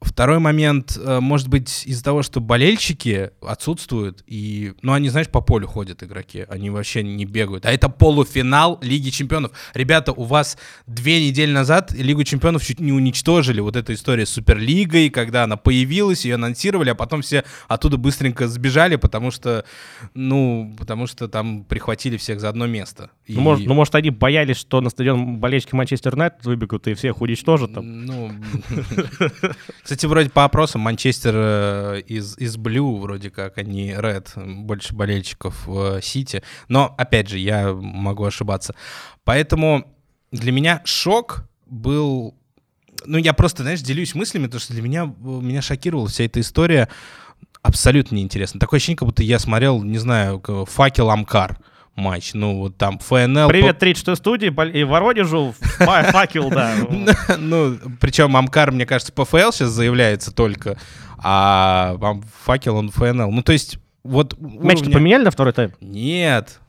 [0.06, 5.40] Второй момент, э, может быть, из-за того, что болельщики отсутствуют, и, ну, они, знаешь, по
[5.40, 7.66] полю ходят игроки, они вообще не бегают.
[7.66, 9.50] А это полуфинал Лиги Чемпионов.
[9.74, 13.60] Ребята, у вас две недели назад Лигу Чемпионов чуть не уничтожили.
[13.60, 18.46] Вот эта история с Суперлигой, когда она появилась, ее анонсировали, а потом все оттуда быстренько
[18.46, 19.64] сбежали, потому что,
[20.14, 23.10] ну, потому что там прихватили всех за одно место.
[23.26, 23.34] И...
[23.34, 27.20] Ну, может, ну, может, они боялись, что на стадион болельщики Манчестер Юнайтед выбегут и всех
[27.20, 28.04] уничтожат там?
[28.04, 28.30] Ну,
[29.96, 34.94] Кстати, вроде по опросам Манчестер э, из, из Блю, вроде как, а не Ред, больше
[34.94, 36.42] болельщиков в Сити.
[36.68, 38.74] Но, опять же, я могу ошибаться.
[39.24, 39.90] Поэтому
[40.32, 42.34] для меня шок был...
[43.06, 46.90] Ну, я просто, знаешь, делюсь мыслями, потому что для меня, меня шокировала вся эта история
[47.62, 48.60] абсолютно неинтересно.
[48.60, 51.58] Такое ощущение, как будто я смотрел, не знаю, «Факел Амкар»
[51.96, 52.34] матч.
[52.34, 53.48] Ну, вот там ФНЛ...
[53.48, 56.74] Привет, 36 студии и Воронежу, факел, да.
[57.38, 60.78] Ну, причем Амкар, мне кажется, ПФЛ сейчас заявляется только,
[61.18, 61.96] а
[62.44, 63.30] факел он ФНЛ.
[63.30, 64.38] Ну, то есть, вот...
[64.38, 65.72] Мяч поменяли на второй тайм?
[65.80, 66.60] Нет,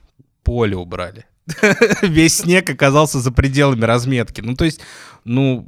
[0.43, 1.25] поле убрали.
[2.01, 4.41] Весь снег оказался за пределами разметки.
[4.41, 4.81] Ну, то есть,
[5.23, 5.67] ну,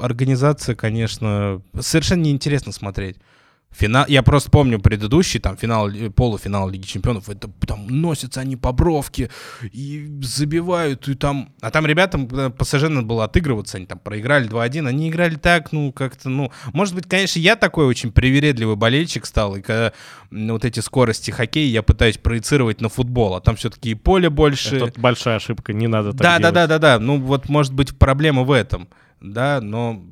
[0.00, 3.16] организация, конечно, совершенно неинтересно смотреть.
[3.72, 8.56] Финал, я просто помню предыдущий, там, финал, э, полуфинал Лиги Чемпионов, это там носятся они
[8.56, 9.30] по бровке
[9.62, 11.52] и забивают, и там...
[11.62, 15.90] А там ребятам ПСЖ надо было отыгрываться, они там проиграли 2-1, они играли так, ну,
[15.90, 16.52] как-то, ну...
[16.74, 19.94] Может быть, конечно, я такой очень привередливый болельщик стал, и когда
[20.30, 24.28] ну, вот эти скорости хоккея я пытаюсь проецировать на футбол, а там все-таки и поле
[24.28, 24.76] больше...
[24.76, 26.54] Это большая ошибка, не надо так да, делать.
[26.54, 28.88] Да, да, да, да, ну вот, может быть, проблема в этом,
[29.20, 30.02] да, но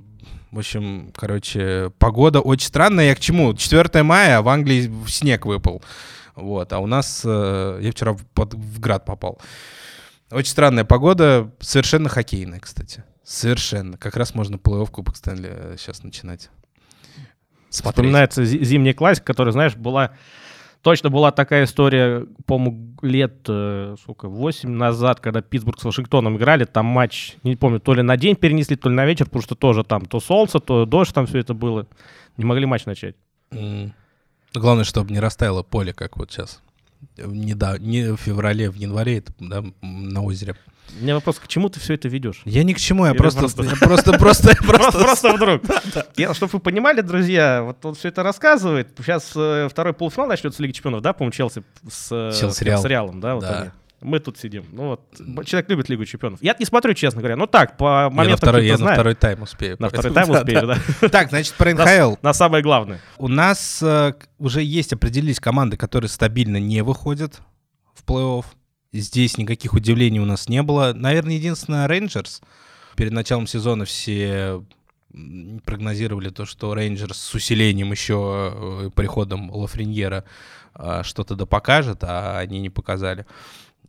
[0.50, 3.06] в общем, короче, погода очень странная.
[3.06, 3.54] Я к чему?
[3.54, 5.82] 4 мая, в Англии снег выпал.
[6.34, 7.22] Вот, а у нас...
[7.24, 9.40] Э, я вчера под, в град попал.
[10.30, 13.04] Очень странная погода, совершенно хоккейная, кстати.
[13.22, 13.96] Совершенно.
[13.96, 16.50] Как раз можно плей-офф Кубок Стэнли сейчас начинать.
[17.68, 17.94] Смотреть.
[17.94, 20.12] Вспоминается зимняя классика, которая, знаешь, была
[20.82, 26.64] Точно была такая история, по-моему, лет, э, сколько, 8 назад, когда Питтсбург с Вашингтоном играли,
[26.64, 29.54] там матч, не помню, то ли на день перенесли, то ли на вечер, потому что
[29.54, 31.86] тоже там то солнце, то дождь, там все это было.
[32.36, 33.16] Не могли матч начать.
[33.50, 33.92] Mm.
[34.54, 36.60] Главное, чтобы не растаяло поле, как вот сейчас.
[37.16, 40.56] Не, да, не в феврале, в январе это, да, на озере.
[40.98, 42.42] У меня вопрос, к чему ты все это ведешь?
[42.44, 44.54] Я ни к чему, я Или просто, просто- просто, просто,
[44.98, 45.62] Просто, вдруг.
[46.34, 48.88] Чтобы вы понимали, друзья, вот он все это рассказывает.
[48.98, 52.84] Сейчас э, второй полуфинал начнется Лиги Чемпионов, да, по-моему, Челси с, э, Челси с Реал.
[52.84, 53.72] Реалом, да, Да.
[54.02, 54.64] Мы тут сидим.
[54.72, 56.42] Ну вот, человек любит Лигу Чемпионов.
[56.42, 57.36] Я не смотрю, честно говоря.
[57.36, 58.94] Ну так, по Я на второй, я каким-то на знаю.
[58.96, 59.76] второй тайм успею.
[59.78, 61.08] На второй тайм успею, да.
[61.10, 62.16] Так, значит, про НХЛ.
[62.22, 63.00] На самое главное.
[63.18, 67.40] У нас э, уже есть, определились команды, которые стабильно не выходят
[67.94, 68.46] в плей-офф.
[68.92, 70.92] Здесь никаких удивлений у нас не было.
[70.94, 72.40] Наверное, единственное, Рейнджерс.
[72.96, 74.64] Перед началом сезона все
[75.64, 80.24] прогнозировали то, что Рейнджерс с усилением еще э, приходом Лафреньера
[80.74, 83.26] э, что-то да покажет, а они не показали.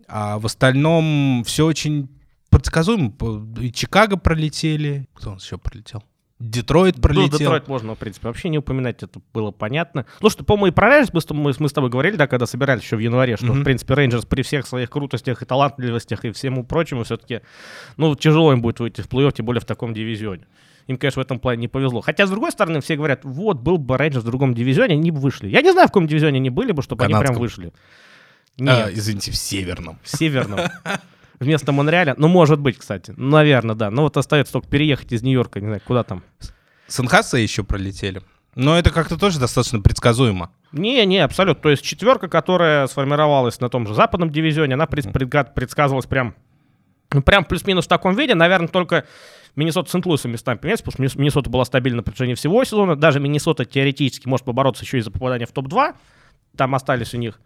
[0.08, 2.10] А в остальном все очень
[2.50, 3.14] предсказуемо.
[3.60, 5.08] И Чикаго пролетели.
[5.14, 6.04] Кто у нас еще пролетел?
[6.42, 7.38] Детройт Ну, пролетел.
[7.38, 10.06] Детройт можно, в принципе, вообще не упоминать, это было понятно.
[10.22, 12.82] Ну что, по-моему, и про Рейнджерс мы, мы, мы с тобой говорили, да, когда собирались
[12.82, 13.62] еще в январе, что, Мгм.
[13.62, 17.42] в принципе, Рейнджерс при всех своих крутостях и талантливостях и всему прочему все-таки,
[17.98, 20.46] ну, тяжело им будет выйти в плей-офф, тем более в таком дивизионе.
[20.88, 22.02] Им, конечно, в этом плане не повезло.
[22.02, 25.20] Хотя, с другой стороны, все говорят, вот, был бы Рейнджерс в другом дивизионе, они бы
[25.20, 25.48] вышли.
[25.48, 27.42] Я не знаю, в каком дивизионе они были бы, чтобы они прям Канадском.
[27.42, 27.74] вышли.
[28.60, 30.00] А, Нет, извините, в Северном.
[30.04, 30.60] в Северном.
[31.42, 32.14] Вместо Монреаля.
[32.18, 33.16] Ну, может быть, кстати.
[33.18, 33.90] Наверное, да.
[33.90, 36.22] Но вот остается только переехать из Нью-Йорка, не знаю, куда там.
[36.86, 38.22] Санхаса еще пролетели.
[38.54, 40.52] Но это как-то тоже достаточно предсказуемо.
[40.72, 41.64] Не, не, абсолютно.
[41.64, 46.36] То есть четверка, которая сформировалась на том же западном дивизионе, она предсказывалась прям,
[47.12, 48.36] ну, прям плюс-минус в таком виде.
[48.36, 49.06] Наверное, только
[49.56, 52.96] Миннесота с Сент-Луисом местами поменялись, потому что Миннес- Миннесота была стабильна на протяжении всего сезона.
[52.96, 55.96] Даже Миннесота теоретически может побороться еще и за попадание в топ-2.
[56.56, 57.40] Там остались у них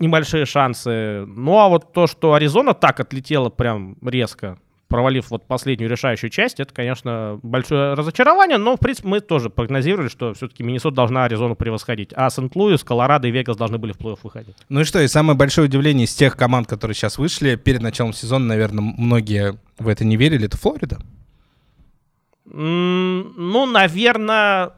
[0.00, 1.24] небольшие шансы.
[1.26, 6.58] Ну, а вот то, что Аризона так отлетела прям резко, провалив вот последнюю решающую часть,
[6.58, 11.54] это, конечно, большое разочарование, но, в принципе, мы тоже прогнозировали, что все-таки Миннесота должна Аризону
[11.54, 14.56] превосходить, а Сент-Луис, Колорадо и Вегас должны были в плей-офф выходить.
[14.68, 18.12] Ну и что, и самое большое удивление из тех команд, которые сейчас вышли, перед началом
[18.12, 20.98] сезона, наверное, многие в это не верили, это Флорида.
[22.52, 24.72] Ну, наверное,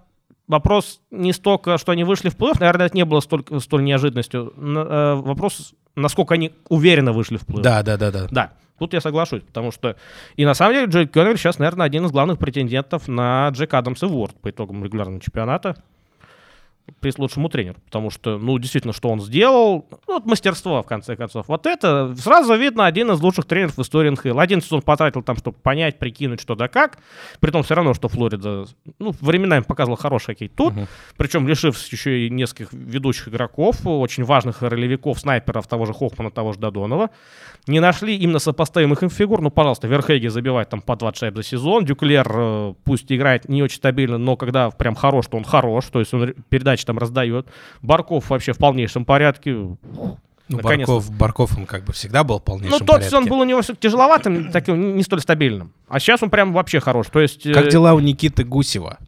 [0.52, 4.52] вопрос не столько, что они вышли в плей-офф, наверное, это не было столько, столь неожиданностью.
[4.56, 7.62] Э, Вопрос, насколько они уверенно вышли в плей-офф.
[7.62, 8.28] Да, да, да, да.
[8.30, 9.96] Да, тут я соглашусь, потому что...
[10.36, 14.02] И на самом деле Джейк Кёнер сейчас, наверное, один из главных претендентов на Джек Адамс
[14.02, 15.76] и Уорд по итогам регулярного чемпионата.
[17.00, 21.16] Приз лучшему тренеру, потому что, ну, действительно, что он сделал, ну, вот мастерство, в конце
[21.16, 21.46] концов.
[21.48, 24.38] Вот это сразу видно один из лучших тренеров в истории НХЛ.
[24.38, 26.98] Один сезон потратил там, чтобы понять, прикинуть, что да как.
[27.40, 28.66] При том все равно, что Флорида,
[28.98, 30.74] ну, временами показывала хороший хоккей тут.
[30.74, 30.86] Мгм.
[31.16, 36.52] Причем лишившись еще и нескольких ведущих игроков, очень важных ролевиков, снайперов, того же Хоффмана, того
[36.52, 37.10] же Додонова.
[37.68, 39.40] Не нашли именно сопоставимых им фигур.
[39.40, 41.84] Ну, пожалуйста, Верхеги забивает там по 20 шайб за сезон.
[41.84, 45.86] Дюклер э, пусть играет не очень стабильно, но когда прям хорош, то он хорош.
[45.86, 46.34] То есть он р-
[46.72, 47.46] передачи там раздает.
[47.82, 49.52] Барков вообще в полнейшем порядке.
[49.52, 50.18] Ну.
[50.48, 53.06] Барков, Барков, он как бы всегда был в Ну, полнейшем тот порядке.
[53.08, 55.72] сезон был у него все тяжеловатым, таким, не столь стабильным.
[55.88, 57.06] А сейчас он прям вообще хорош.
[57.10, 57.50] То есть...
[57.50, 58.98] Как э, дела у Никиты Гусева?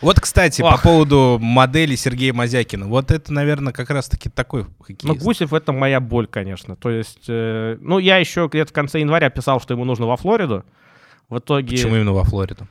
[0.00, 0.82] Вот, кстати, по Ах.
[0.82, 2.88] поводу модели Сергея Мазякина.
[2.88, 5.22] Вот это, наверное, как раз-таки такой Ну, хоккеист.
[5.22, 6.74] Гусев— это моя боль, конечно.
[6.74, 10.16] То есть, э, ну, я еще где-то в конце января писал, что ему нужно во
[10.16, 10.64] Флориду.
[11.28, 11.76] В итоге...
[11.76, 12.66] Почему именно во Флориду?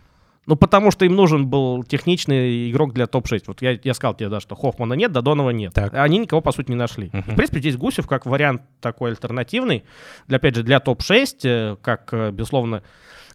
[0.46, 3.44] Ну, потому что им нужен был техничный игрок для топ-6.
[3.48, 5.74] Вот я, я сказал тебе, да, что Хоффмана нет, Додонова нет.
[5.74, 5.94] Так.
[5.94, 7.10] Они никого, по сути, не нашли.
[7.14, 7.32] Мгм.
[7.32, 9.84] В принципе, здесь Гусев как вариант такой альтернативный.
[10.28, 12.84] Для, опять же, для топ-6, э, как, э, безусловно,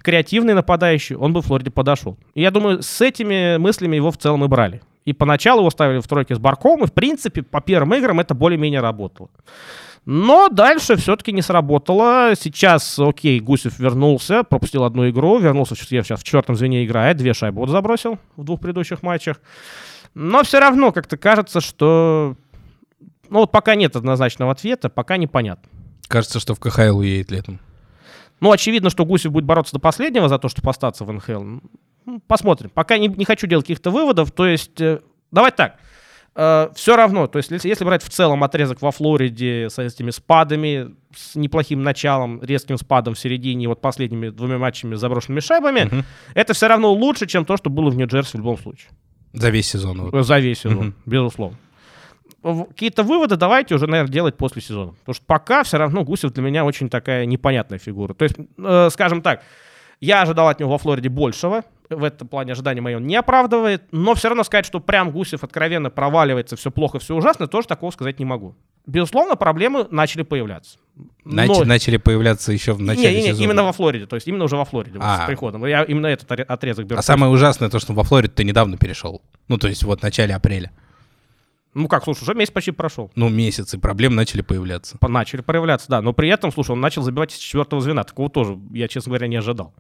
[0.03, 2.19] креативный нападающий, он бы в Флориде подошел.
[2.35, 4.83] И я думаю, с этими мыслями его в целом и брали.
[5.07, 8.35] И поначалу его ставили в тройке с Барком, и, в принципе, по первым играм это
[8.35, 9.31] более-менее работало.
[10.11, 12.33] Но дальше все-таки не сработало.
[12.35, 17.59] Сейчас, окей, Гусев вернулся, пропустил одну игру, вернулся, сейчас в четвертом звене играет, две шайбы
[17.59, 19.39] вот забросил в двух предыдущих матчах.
[20.15, 22.37] Но все равно как-то кажется, что...
[23.29, 25.69] Ну вот пока нет однозначного ответа, пока непонятно.
[26.07, 27.61] Кажется, что в КХЛ уедет летом.
[28.41, 31.43] Ну, очевидно, что Гусев будет бороться до последнего за то, чтобы остаться в НХЛ.
[31.43, 32.71] Ну, Посмотрим.
[32.71, 34.33] Пока не, не хочу делать каких-то выводов.
[34.33, 35.01] То есть, э,
[35.31, 35.77] давай так.
[36.75, 40.95] Все равно, то есть, если, если брать в целом отрезок во Флориде с этими спадами,
[41.17, 45.85] с неплохим началом, резким спадом в середине, и вот последними двумя матчами с заброшенными шайбами,
[45.85, 46.05] Мгм.
[46.35, 48.91] это все равно лучше, чем то, что было в Нью-Джерси в любом случае.
[49.33, 50.01] За весь сезон.
[50.03, 50.15] вот.
[50.15, 50.95] Э, За весь сезон, Мгм.
[51.07, 51.59] безусловно.
[52.43, 54.93] Какие-то выводы давайте уже, наверное, делать после сезона.
[55.01, 58.15] Потому что пока все равно Гусев для меня очень такая непонятная фигура.
[58.15, 59.43] То есть, э, скажем так,
[60.01, 61.65] я ожидал от него во Флориде большего.
[61.91, 63.83] В этом плане ожидания мои он не оправдывает.
[63.93, 67.91] Но все равно сказать, что прям Гусев откровенно проваливается, все плохо, все ужасно, тоже такого
[67.91, 68.55] сказать не могу.
[68.87, 70.79] Безусловно, проблемы начали появляться.
[71.25, 73.45] Нач- Но- Начали появляться еще в начале не, не, не, сезона.
[73.45, 74.07] именно во Флориде.
[74.07, 75.25] То есть именно уже во Флориде вот, А.
[75.25, 75.65] с приходом.
[75.67, 76.99] Я именно этот отрезок беру.
[76.99, 79.23] А самое ужасное то, что во Флориду ты недавно перешел.
[79.49, 80.71] Ну, то есть вот в начале апреля.
[81.75, 83.11] Ну как, слушай, уже месяц почти прошел.
[83.15, 84.97] Ну, месяц, и проблемы начали появляться.
[84.99, 86.01] По- Начали проявляться, да.
[86.03, 88.05] Но при этом, слушай, он начал забивать из четвертого звена.
[88.05, 89.75] Такого тоже, я, честно говоря, не ожидал.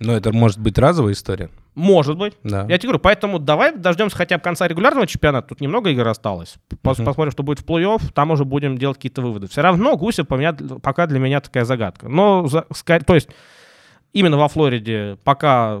[0.00, 1.50] Но это может быть разовая история.
[1.74, 2.34] Может быть.
[2.42, 2.62] Да.
[2.68, 5.48] Я тебе говорю, поэтому давай дождемся хотя бы конца регулярного чемпионата.
[5.48, 6.56] Тут немного игр осталось.
[6.82, 7.04] Пос- Мгм.
[7.06, 8.12] Посмотрим, что будет в плей-офф.
[8.12, 9.46] Там уже будем делать какие-то выводы.
[9.48, 12.08] Все равно Гусев по меня- пока для меня такая загадка.
[12.08, 12.62] Но, за-
[13.06, 13.28] то есть,
[14.12, 15.80] именно во Флориде пока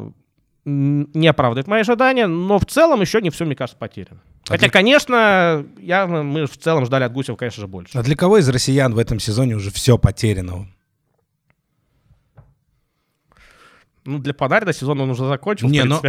[0.64, 4.20] не оправдывает мои ожидания, но в целом еще не все, мне кажется, потеряно.
[4.46, 7.96] А Хотя, для- конечно, явно мы в целом ждали от Гусева, конечно же, больше.
[7.98, 10.66] А для кого из россиян в этом сезоне уже все потеряно?
[14.06, 15.68] Ну, для Панарина сезон он уже закончил.
[15.68, 16.02] Не, ну,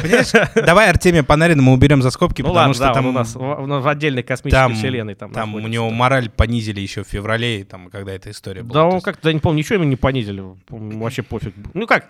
[0.54, 3.34] давай Артемия Панарина мы уберем за скобки, Ну потому ладно, что да, там у нас
[3.34, 5.14] в, отдельной космической там, вселенной.
[5.14, 8.72] Там, там у него мораль понизили еще в феврале, там, когда эта история была.
[8.72, 10.42] Да он как-то, я не помню, ничего ему не понизили.
[10.68, 11.54] Вообще пофиг.
[11.74, 12.08] Ну как?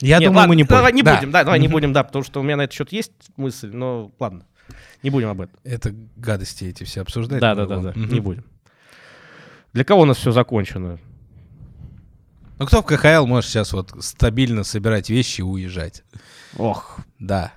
[0.00, 0.96] Я Нет, думаю, ладно, мы не Давай будем.
[0.96, 1.16] не Да.
[1.16, 3.70] будем, да, давай не будем, да, потому что у меня на этот счет есть мысль,
[3.72, 4.44] но ладно.
[5.02, 5.56] Не будем об этом.
[5.64, 7.40] Это гадости эти все обсуждать.
[7.40, 8.44] Да, да, да, да, не будем.
[9.72, 10.98] Для кого у нас все закончено?
[12.58, 16.02] Ну кто в КХЛ может сейчас вот стабильно собирать вещи и уезжать?
[16.56, 16.98] Ох.
[17.18, 17.52] Да.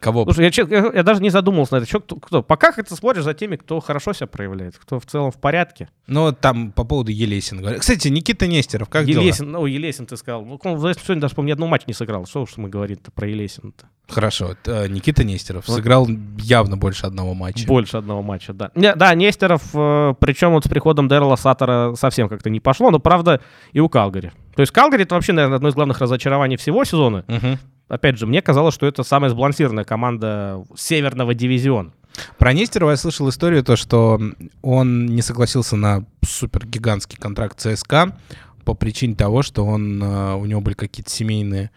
[0.00, 0.24] Кого?
[0.24, 1.86] Слушай, я, я- я даже не задумывался на это.
[1.86, 2.42] Чё, кто, кто?
[2.42, 5.88] Пока как ты смотришь за теми, кто хорошо себя проявляет, кто в целом в порядке.
[6.06, 7.80] Ну там по поводу Елесина говорят.
[7.80, 9.22] Кстати, Никита Нестеров, как дела?
[9.22, 10.44] Елесин, ну, Елесин ты сказал.
[10.44, 12.26] Ну, он сегодня даже, по-моему, ни одного матча не сыграл.
[12.26, 13.86] Что уж мы говорим-то про Елесина-то?
[14.06, 14.56] Хорошо.
[14.66, 15.76] э, Никита Нестеров Вот.
[15.76, 16.06] сыграл
[16.38, 17.66] явно больше одного матча.
[17.66, 18.70] Больше одного матча, да.
[18.74, 22.98] Не, да, Нестеров, э, причем вот с приходом Дэрла Саттера совсем как-то не пошло, но
[22.98, 23.40] правда
[23.72, 24.32] и у Калгари.
[24.54, 27.24] То есть Калгари это вообще, наверное, одно из главных разочарований всего сезона.
[27.26, 27.58] Мгм.
[27.88, 31.92] Опять же, мне казалось, что это самая сбалансированная команда северного дивизиона.
[32.38, 34.20] Про Нестерова я слышал историю, то, что
[34.62, 38.16] он не согласился на супер гигантский контракт ЦСКА
[38.64, 41.70] по причине того, что он, э, у него были какие-то семейные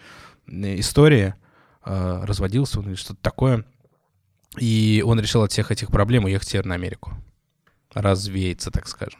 [0.47, 1.33] э, истории,
[1.85, 3.65] э, разводился он или что-то такое,
[4.57, 7.13] и он решил от всех этих проблем уехать в Северную Америку.
[7.93, 9.19] Развеяться, так скажем.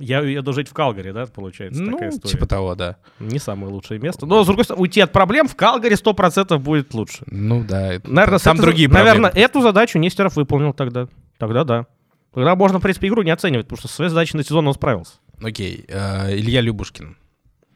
[0.00, 2.32] Я уеду жить в Калгари, да, получается, Ну, такая история.
[2.32, 2.96] типа того, да.
[3.20, 4.26] Не самое лучшее место.
[4.26, 7.22] Но, с другой стороны, уйти от проблем в Калгари 100% будет лучше.
[7.26, 7.92] Ну да.
[7.92, 9.46] это- Наверное, там с этой- другие Наверное, проблемы.
[9.46, 11.06] эту задачу Нестеров выполнил тогда.
[11.38, 11.86] Тогда да.
[12.32, 14.74] Тогда можно, в принципе, игру не оценивать, потому что со своей задачей на сезон он
[14.74, 15.14] справился.
[15.42, 15.84] Окей.
[15.88, 17.16] э, Илья Любушкин.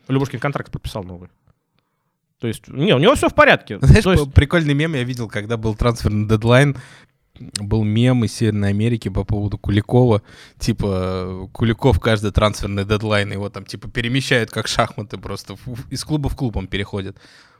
[0.09, 1.29] Любушкин контракт подписал новый.
[2.41, 3.79] То есть, не, у него все в порядке.
[3.81, 6.77] Знаешь, То есть, прикольный мем я видел, когда был трансферный дедлайн.
[7.61, 10.23] Был мем из Северной Америки по поводу Куликова.
[10.59, 15.57] Типа, Куликов каждый трансферный дедлайн его там типа перемещают как шахматы просто.
[15.91, 17.17] Из клуба в клуб он переходит.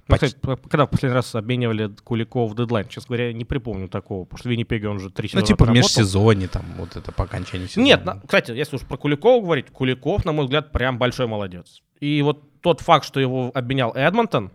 [0.07, 2.87] ну, Почти- кстати, п- когда в последний раз обменивали Куликова в дедлайн?
[2.89, 5.71] Честно говоря, не припомню такого, потому что Виннипеге он же три Ну, сезона типа в
[5.71, 7.85] межсезонье, там, вот это по окончанию сезона.
[7.85, 11.83] Нет, на- кстати, если уж про Куликова говорить, Куликов, на мой взгляд, прям большой молодец.
[12.01, 14.53] И вот тот факт, что его обменял Эдмонтон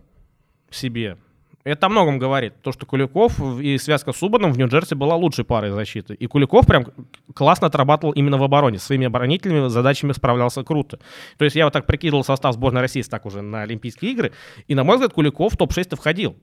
[0.70, 1.18] себе,
[1.64, 2.62] это о многом говорит.
[2.62, 6.14] То, что Куликов и связка с Субаном в Нью-Джерси была лучшей парой защиты.
[6.14, 6.86] И Куликов прям
[7.34, 8.78] классно отрабатывал именно в обороне.
[8.78, 10.98] Своими оборонительными задачами справлялся круто.
[11.36, 14.32] То есть я вот так прикидывал состав сборной России так уже на Олимпийские игры.
[14.68, 16.36] И, на мой взгляд, Куликов в топ-6 входил.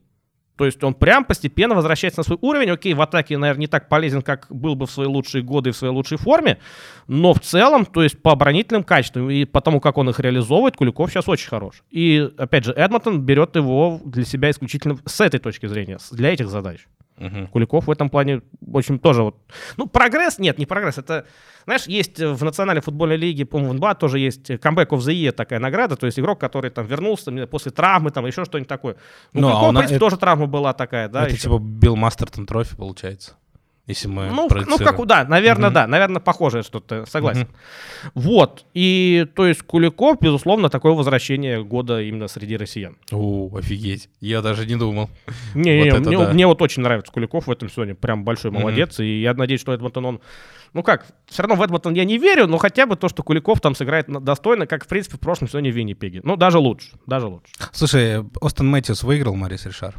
[0.58, 2.72] То есть он прям постепенно возвращается на свой уровень.
[2.72, 5.74] Окей, в атаке, наверное, не так полезен, как был бы в свои лучшие годы и
[5.74, 6.58] в своей лучшей форме.
[7.08, 10.76] Но в целом, то есть по оборонительным качествам и по тому, как он их реализовывает,
[10.76, 11.84] Куликов сейчас очень хорош.
[11.92, 16.50] И, опять же, Эдмонтон берет его для себя исключительно с этой точки зрения, для этих
[16.50, 16.88] задач.
[17.18, 17.48] Мгм.
[17.48, 18.42] Куликов в этом плане
[18.72, 19.38] очень тоже вот...
[19.78, 20.38] Ну, прогресс?
[20.38, 20.98] Нет, не прогресс.
[20.98, 21.26] Это,
[21.66, 25.32] знаешь, есть в Национальной футбольной лиге, по-моему, в НБА тоже есть Comeback of the Year
[25.32, 28.98] такая награда, то есть игрок, который там вернулся после травмы, там еще что-нибудь такое.
[29.34, 31.24] Ну, Ну, а он, в принципе, э, тоже травма была такая, да.
[31.24, 31.44] это еще.
[31.44, 33.36] типа Билл Мастертон трофи получается.
[33.88, 35.74] Если мы Ну, ну, как, да, наверное, Мгм.
[35.74, 37.48] да, наверное, похожее что-то, согласен.
[38.14, 42.98] Вот, и, то есть, Куликов, безусловно, такое возвращение года именно среди россиян.
[43.12, 44.10] О, офигеть.
[44.20, 45.10] Я даже не думал.
[45.56, 46.34] Не, не, Вот это мне, да.
[46.34, 49.74] мне вот очень нравится Куликов в этом сезоне, прям большой молодец, и я надеюсь, что
[49.74, 50.22] Эдмонтон, он,
[50.74, 53.62] ну как, все равно в Эдмонтон я не верю, но хотя бы то, что Куликов
[53.62, 56.20] там сыграет достойно, как, в принципе, в прошлом сезоне в Виннипеге.
[56.24, 57.54] Ну, даже лучше, даже лучше.
[57.72, 59.96] Слушай, Остон Мэтьюс выиграл Марис Ришар?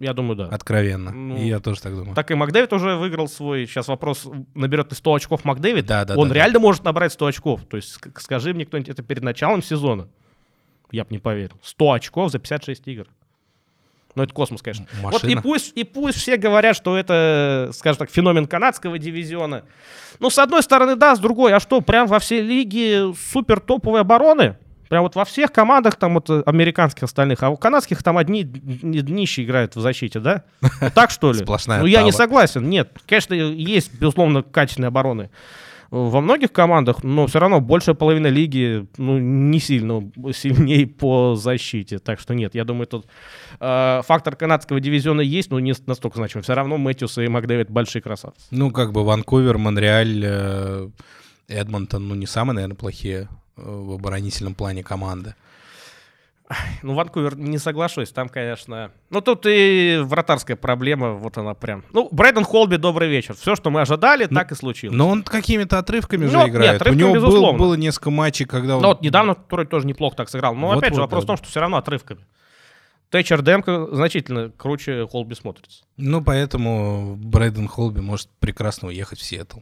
[0.00, 0.46] Я думаю, да.
[0.46, 1.10] Откровенно.
[1.10, 2.14] Ну, И я тоже так думаю.
[2.14, 3.66] Так и Макдэвид уже выиграл свой.
[3.66, 5.86] Сейчас вопрос, наберет ли 100 очков Макдэвид.
[5.86, 7.62] Да, да, Он да, реально может набрать 100 очков.
[7.68, 10.08] То есть ск- скажи мне кто-нибудь это перед началом сезона.
[10.92, 11.56] Я бы не поверил.
[11.62, 13.06] 100 очков за 56 игр.
[14.14, 14.86] Ну, это космос, конечно.
[15.02, 15.42] Вот и Машина.
[15.42, 19.64] пусть, и пусть все говорят, что это, скажем так, феномен канадского дивизиона.
[20.18, 24.00] Ну, с одной стороны, да, с другой, а что, прям во все лиги супер топовые
[24.00, 24.56] обороны?
[24.88, 28.42] Прям вот во всех командах, там вот э, американских остальных, а у канадских там одни
[28.44, 30.44] дни- днищи играют в защите, да?
[30.94, 31.40] Так что ли?
[31.40, 32.68] Сплошная Ну, я не согласен.
[32.68, 35.30] Нет, конечно, есть, безусловно, качественные обороны.
[35.90, 41.98] во многих командах, но все равно большая половина лиги ну, не сильно сильнее по защите.
[41.98, 43.06] Так что нет, я думаю, тут
[43.58, 46.42] э, фактор канадского дивизиона есть, но не настолько значимый.
[46.42, 48.40] Все равно Мэтьюс и Макдэвид большие красавцы.
[48.50, 50.88] Ну, как бы Ванкувер, Монреаль, э,
[51.48, 53.28] Эдмонтон, ну, не самые, наверное, плохие
[53.58, 55.34] в оборонительном плане команды.
[56.82, 58.90] Ну, Ванкувер не соглашусь, там, конечно...
[59.10, 61.84] Ну, тут и вратарская проблема, вот она прям...
[61.92, 63.34] Ну, Брэдон Холби, добрый вечер.
[63.34, 64.96] Все, что мы ожидали, ну, так и случилось.
[64.96, 66.72] Но он какими-то отрывками ну, же играет.
[66.72, 68.82] Нет, отрывками, У него был, было несколько матчей, когда он...
[68.82, 70.54] Ну, вот недавно который тоже неплохо так сыграл.
[70.54, 71.26] Но, вот, опять вот, же, вопрос да.
[71.26, 72.24] в том, что все равно отрывками.
[73.10, 75.84] Тэтчер Демко значительно круче Холби смотрится.
[75.96, 79.58] Ну, поэтому Брэдон Холби может прекрасно уехать в Сиэтл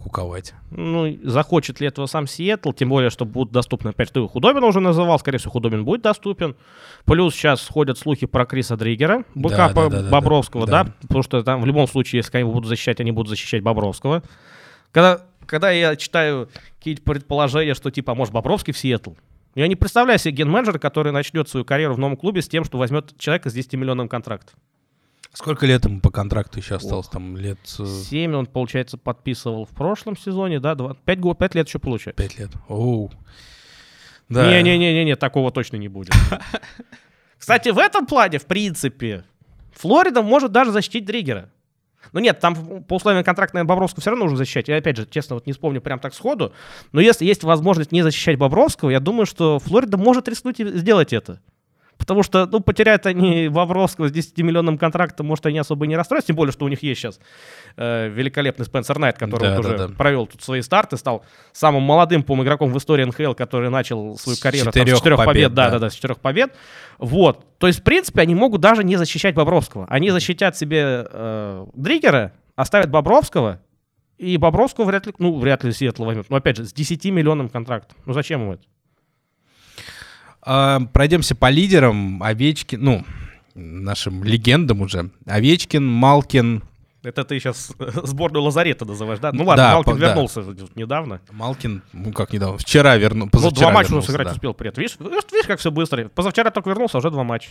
[0.00, 0.54] куковать.
[0.70, 4.80] Ну, захочет ли этого сам Сиэтл, тем более, что будут доступны, опять ты Худобин уже
[4.80, 6.56] называл, скорее всего, Худобин будет доступен.
[7.04, 10.94] Плюс сейчас ходят слухи про Криса Дригера, бэкапа да, да, да, Бобровского, да, да, да,
[11.02, 14.22] потому что там в любом случае, если они будут защищать, они будут защищать Бобровского.
[14.90, 19.12] Когда, когда я читаю какие-то предположения, что типа, а может Бобровский в Сиэтл,
[19.54, 22.78] я не представляю себе ген-менеджера, который начнет свою карьеру в новом клубе с тем, что
[22.78, 24.58] возьмет человека с 10 миллионным контрактом.
[25.32, 27.06] Сколько лет ему по контракту еще осталось?
[27.06, 27.12] Ох.
[27.12, 27.58] Там лет...
[27.78, 30.76] Э, семь он, получается, подписывал в прошлом сезоне, да?
[31.04, 32.22] Пять год, пять лет еще получается.
[32.22, 32.50] Пять лет.
[32.68, 33.10] Оу.
[34.28, 34.46] Да.
[34.46, 36.12] Не-не-не-не, такого точно не будет.
[37.38, 39.24] Кстати, в этом плане, в принципе,
[39.72, 41.50] Флорида может даже защитить Дриггера.
[42.12, 44.68] Ну нет, там по условиям контракта, наверное, Бобровского все равно нужно защищать.
[44.68, 46.52] Я опять же, честно, вот не вспомню прям так сходу.
[46.92, 51.12] Но если есть возможность не защищать Бобровского, я думаю, что Флорида может рискнуть и сделать
[51.12, 51.40] это.
[52.02, 56.36] Потому что, ну, потеряют они Вавровского с 10-миллионным контрактом, может, они особо не расстроятся, тем
[56.36, 57.20] более, что у них есть сейчас
[57.76, 59.94] э, великолепный Спенсер Найт, который да, вот да, да.
[59.94, 64.36] провел тут свои старты, стал самым молодым, по игроком в истории НХЛ, который начал свою
[64.36, 66.52] карьеру с четырех, там, с четырех побед, побед да, да, да, с четырех побед.
[66.98, 67.46] Вот.
[67.58, 69.86] То есть, в принципе, они могут даже не защищать Бобровского.
[69.88, 73.60] Они защитят себе э, Дриггера, оставят Бобровского,
[74.18, 76.30] и Бобровского вряд ли, ну, вряд ли Сиэтл возьмет.
[76.30, 77.96] Но, опять же, с 10 миллионным контрактом.
[78.06, 78.62] Ну, зачем ему это?
[80.42, 82.22] А, пройдемся по лидерам.
[82.22, 83.04] Овечкин, ну,
[83.54, 85.10] нашим легендам уже.
[85.26, 86.62] Овечкин, Малкин.
[87.02, 89.32] Это ты сейчас сборную Лазарета называешь, да?
[89.32, 90.64] Ну ладно, да, Малкин по, вернулся да.
[90.76, 91.20] недавно.
[91.32, 93.30] Малкин, ну как недавно, вчера вернулся.
[93.34, 94.32] Ну, два матча он сыграть да.
[94.34, 94.82] успел при этом.
[94.82, 96.08] Видишь, видишь, как все быстро.
[96.08, 97.50] Позавчера только вернулся, а уже два матча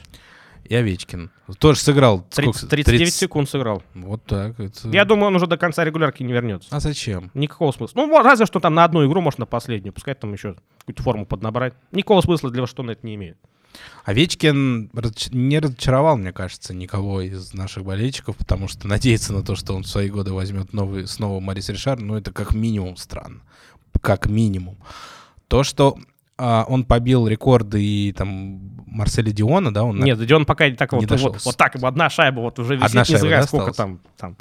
[0.66, 1.32] и Овечкин.
[1.60, 2.26] Тоже сыграл.
[2.30, 3.14] 30, 39 30...
[3.14, 3.84] секунд сыграл.
[3.94, 4.60] Вот так.
[4.60, 4.88] Это...
[4.90, 6.70] Я думаю, он уже до конца регулярки не вернется.
[6.72, 7.32] А зачем?
[7.34, 8.06] Никакого смысла.
[8.06, 9.94] Ну, разве что там на одну игру, может, на последнюю.
[9.94, 10.56] Пускай там еще
[10.92, 11.74] какую-то форму поднабрать.
[11.92, 13.38] Никакого смысла для что он это не имеет.
[14.04, 14.92] Овечкин
[15.32, 19.84] не разочаровал, мне кажется, никого из наших болельщиков, потому что надеяться на то, что он
[19.84, 23.42] в свои годы возьмет новый, снова Марис Ришар, ну, это как минимум странно.
[24.02, 24.78] Как минимум.
[25.48, 25.98] То, что
[26.44, 29.84] а, он побил рекорды и там Марселя Диона, да?
[29.84, 30.26] Он Нет, на...
[30.26, 33.02] Дион пока не так не вот, вот, вот так, одна шайба вот уже висит, одна
[33.02, 34.38] не шайба, знаю, да, сколько там, там.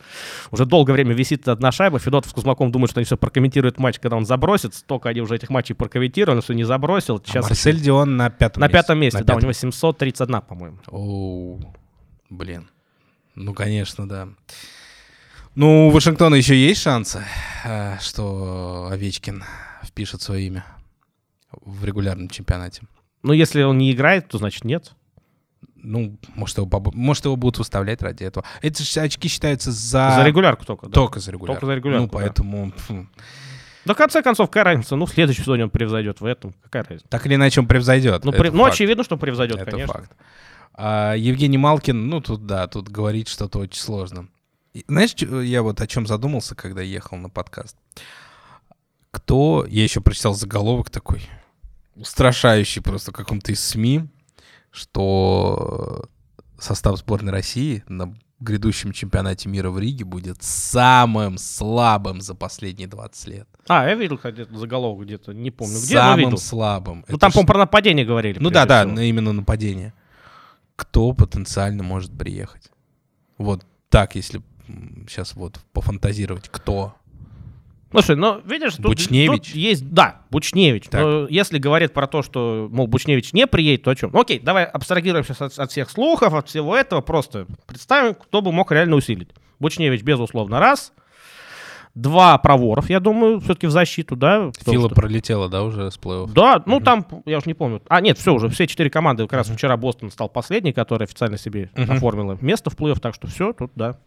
[0.50, 1.98] Уже долгое время висит одна шайба.
[1.98, 4.74] Федотов с Кузмаком думают, что они все прокомментируют матч, когда он забросит.
[4.74, 7.20] Столько они уже этих матчей прокомментировали, все не забросил.
[7.22, 7.44] Сейчас...
[7.44, 8.78] А Марсель Дион на пятом на месте.
[8.78, 9.38] Пятом месте, на да, пятом.
[9.38, 10.78] у него 731, по-моему.
[10.86, 11.74] Оу,
[12.30, 12.70] блин.
[13.34, 14.28] Ну, конечно, да.
[15.54, 17.22] Ну, у Вашингтона еще есть шансы,
[17.66, 19.44] э, что Овечкин
[19.84, 20.64] впишет свое имя
[21.52, 22.82] в регулярном чемпионате.
[23.22, 24.92] Ну, если он не играет, то значит нет.
[25.82, 28.44] Ну, может его, может, его будут выставлять ради этого.
[28.60, 30.12] Эти очки считаются за...
[30.16, 30.92] За регулярку только, да.
[30.92, 31.60] Только за регулярку.
[31.60, 32.72] Только за регулярку, Ну, поэтому...
[32.88, 33.06] Да.
[33.86, 34.94] Да, в конце концов, какая разница?
[34.96, 36.54] Ну, в следующем сезоне он превзойдет в этом.
[36.62, 37.08] Какая разница?
[37.08, 38.24] Так или иначе он превзойдет.
[38.24, 38.50] Ну, при...
[38.50, 39.92] ну очевидно, что превзойдет, Это конечно.
[39.92, 40.12] факт.
[40.74, 44.28] А, Евгений Малкин, ну, тут, да, тут говорить что-то очень сложно.
[44.74, 47.76] И, знаешь, я вот о чем задумался, когда ехал на подкаст?
[49.10, 49.66] Кто...
[49.66, 51.22] Я еще прочитал заголовок такой
[51.94, 54.08] устрашающий просто каком-то из СМИ,
[54.70, 56.06] что
[56.58, 63.26] состав сборной России на грядущем чемпионате мира в Риге будет самым слабым за последние 20
[63.28, 63.48] лет.
[63.68, 66.38] А, я видел где-то заголовок где-то, не помню где, Самым видел.
[66.38, 67.04] слабым.
[67.08, 68.38] Ну там, по-моему, про нападение говорили.
[68.38, 69.92] Ну да, да, именно нападение.
[70.76, 72.70] Кто потенциально может приехать?
[73.36, 74.42] Вот так, если
[75.08, 76.94] сейчас вот пофантазировать, кто?
[77.90, 79.46] Слушай, ну, видишь, тут, Бучневич.
[79.48, 79.88] тут есть...
[79.90, 80.84] Да, Бучневич.
[80.88, 81.00] Так.
[81.00, 84.10] Но если говорит про то, что, мол, Бучневич не приедет, то о чем?
[84.12, 87.00] Ну, окей, давай абстрагируемся от, от всех слухов, от всего этого.
[87.00, 89.30] Просто представим, кто бы мог реально усилить.
[89.58, 90.92] Бучневич, безусловно, раз.
[91.96, 94.52] Два проворов, я думаю, все-таки в защиту, да?
[94.64, 94.94] Фила что...
[94.94, 96.30] пролетела, да, уже с плей-офф?
[96.32, 97.82] Да, ну там, я уже не помню.
[97.88, 99.24] А, нет, все уже, все четыре команды.
[99.24, 103.26] Как раз вчера Бостон стал последний, который официально себе оформила место в плей-офф, так что
[103.26, 103.98] все, тут, да.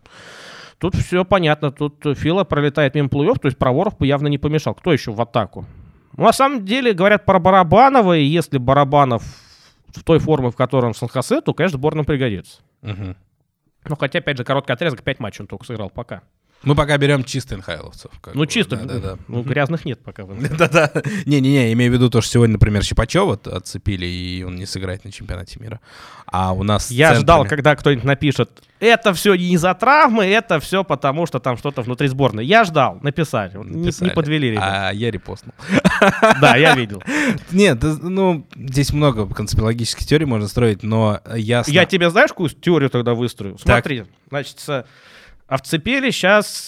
[0.78, 1.72] Тут все понятно.
[1.72, 4.74] Тут Фила пролетает мимо плей то есть Проворов бы явно не помешал.
[4.74, 5.66] Кто еще в атаку?
[6.16, 9.24] Ну, на самом деле, говорят про Барабанова, и если Барабанов
[9.88, 12.62] в той форме, в которой он в Сан-Хосе, то, конечно, сборная пригодится.
[12.82, 13.16] Угу.
[13.90, 16.22] Ну, хотя, опять же, короткий отрезок, 5 матчей он только сыграл пока.
[16.64, 18.12] Мы пока берем чистых нхайловцев.
[18.22, 18.78] как Ну, бы, чисто.
[18.78, 19.18] Да, да, да.
[19.28, 20.24] Ну, грязных нет пока.
[20.26, 20.92] Да-да.
[21.26, 25.12] Не-не-не, имею в виду то, что сегодня, например, Щипачева отцепили, и он не сыграет на
[25.12, 25.80] чемпионате мира.
[26.26, 26.90] А у нас...
[26.90, 28.50] Я центрами- ждал, когда кто-нибудь напишет,
[28.80, 32.46] это все не из-за травмы, это все потому, что там что-то внутри сборной.
[32.46, 33.56] Я ждал, написали.
[33.58, 34.10] Вот не- Не, Написали.
[34.12, 34.64] подвели, ребят.
[34.66, 35.54] А я репостнул.
[36.42, 37.02] Да, я видел.
[37.52, 41.72] Нет, ну, здесь много конспирологических теорий можно строить, но ясно...
[41.72, 43.58] Я тебе знаешь, какую теорию тогда выстрою?
[43.60, 44.60] Смотри, значит,
[45.48, 46.68] с- отцепили сейчас...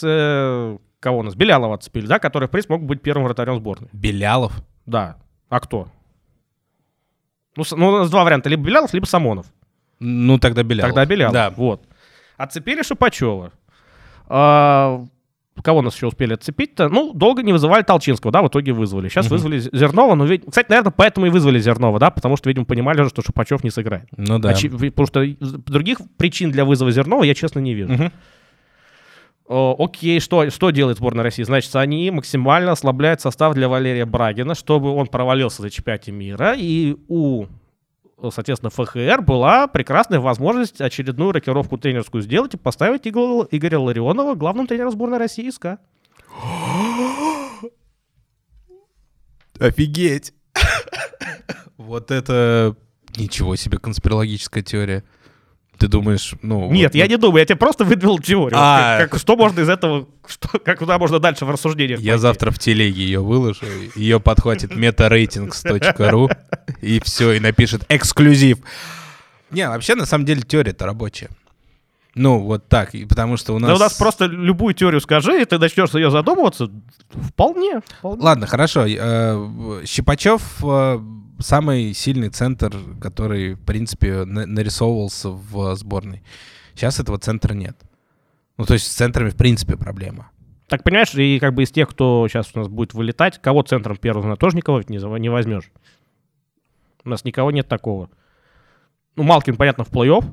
[0.99, 1.35] кого у нас?
[1.35, 3.89] Белялова отцепили, да, который, в принципе, мог быть первым вратарем сборной.
[3.93, 4.53] Белялов?
[4.85, 5.17] Да.
[5.49, 5.87] А кто?
[7.55, 8.49] Ну, с- ну, у нас два варианта.
[8.49, 9.45] Либо Белялов, либо Самонов.
[9.99, 10.89] Ну, тогда Белялов.
[10.93, 11.33] Тогда Белялов.
[11.33, 11.49] Да.
[11.51, 11.83] Вот.
[12.37, 13.51] Отцепили Шипачева.
[14.27, 15.05] А,
[15.63, 16.89] кого нас еще успели отцепить-то?
[16.89, 19.07] Ну, долго не вызывали Толчинского, да, в итоге вызвали.
[19.07, 19.33] Сейчас Мгм.
[19.35, 22.99] вызвали Зернова, но, ведь, кстати, наверное, поэтому и вызвали Зернова, да, потому что, видимо, понимали
[23.01, 24.07] уже, что Шипачев не сыграет.
[24.17, 24.51] Ну да.
[24.51, 25.23] Очи- Потому что
[25.71, 27.93] других причин для вызова Зернова я, честно, не вижу.
[27.93, 28.11] Мгм.
[29.47, 31.43] О, окей, что, что делает сборная России?
[31.43, 36.95] Значит, они максимально ослабляют состав для Валерия Брагина, чтобы он провалился за чемпионате мира, и
[37.07, 37.45] у,
[38.31, 44.65] соответственно, ФХР была прекрасная возможность очередную рокировку тренерскую сделать и поставить Игоря, Игоря Ларионова главным
[44.65, 45.77] тренером сборной России СК.
[49.59, 50.33] Офигеть!
[51.77, 52.75] Вот это...
[53.15, 55.05] Ничего себе конспирологическая теория.
[55.77, 56.71] Ты думаешь, ну...
[56.71, 58.57] Нет, вот, я ну, не думаю, я тебе просто выдвинул теорию.
[58.59, 58.99] А.
[58.99, 62.21] Как, как- что можно из этого, что, как куда можно дальше в рассуждениях Я пойти?
[62.21, 63.65] завтра в телеге ее выложу,
[63.95, 66.35] ее подхватит metaratings.ru
[66.81, 68.59] и все, и напишет эксклюзив.
[69.51, 71.29] Не, вообще, на самом деле, теория-то рабочая.
[72.15, 73.67] Ну, вот так, потому что у нас...
[73.69, 76.71] Да у нас просто любую теорию скажи, и ты начнешь ее задумываться.
[77.09, 77.81] Вполне.
[77.99, 78.21] вполне.
[78.23, 78.85] Ладно, хорошо.
[78.87, 80.99] э, Щипачев э,
[81.39, 86.23] самый сильный центр, который, в принципе, на- нарисовывался в сборной.
[86.73, 87.77] Сейчас этого центра нет.
[88.57, 90.31] Ну, то есть с центрами, в принципе, проблема.
[90.67, 93.97] Так понимаешь, и как бы из тех, кто сейчас у нас будет вылетать, кого центром
[93.97, 95.71] первого тоже никого не, не возьмешь.
[97.03, 98.09] У нас никого нет такого.
[99.15, 100.25] Ну, Малкин, понятно, в плей-офф,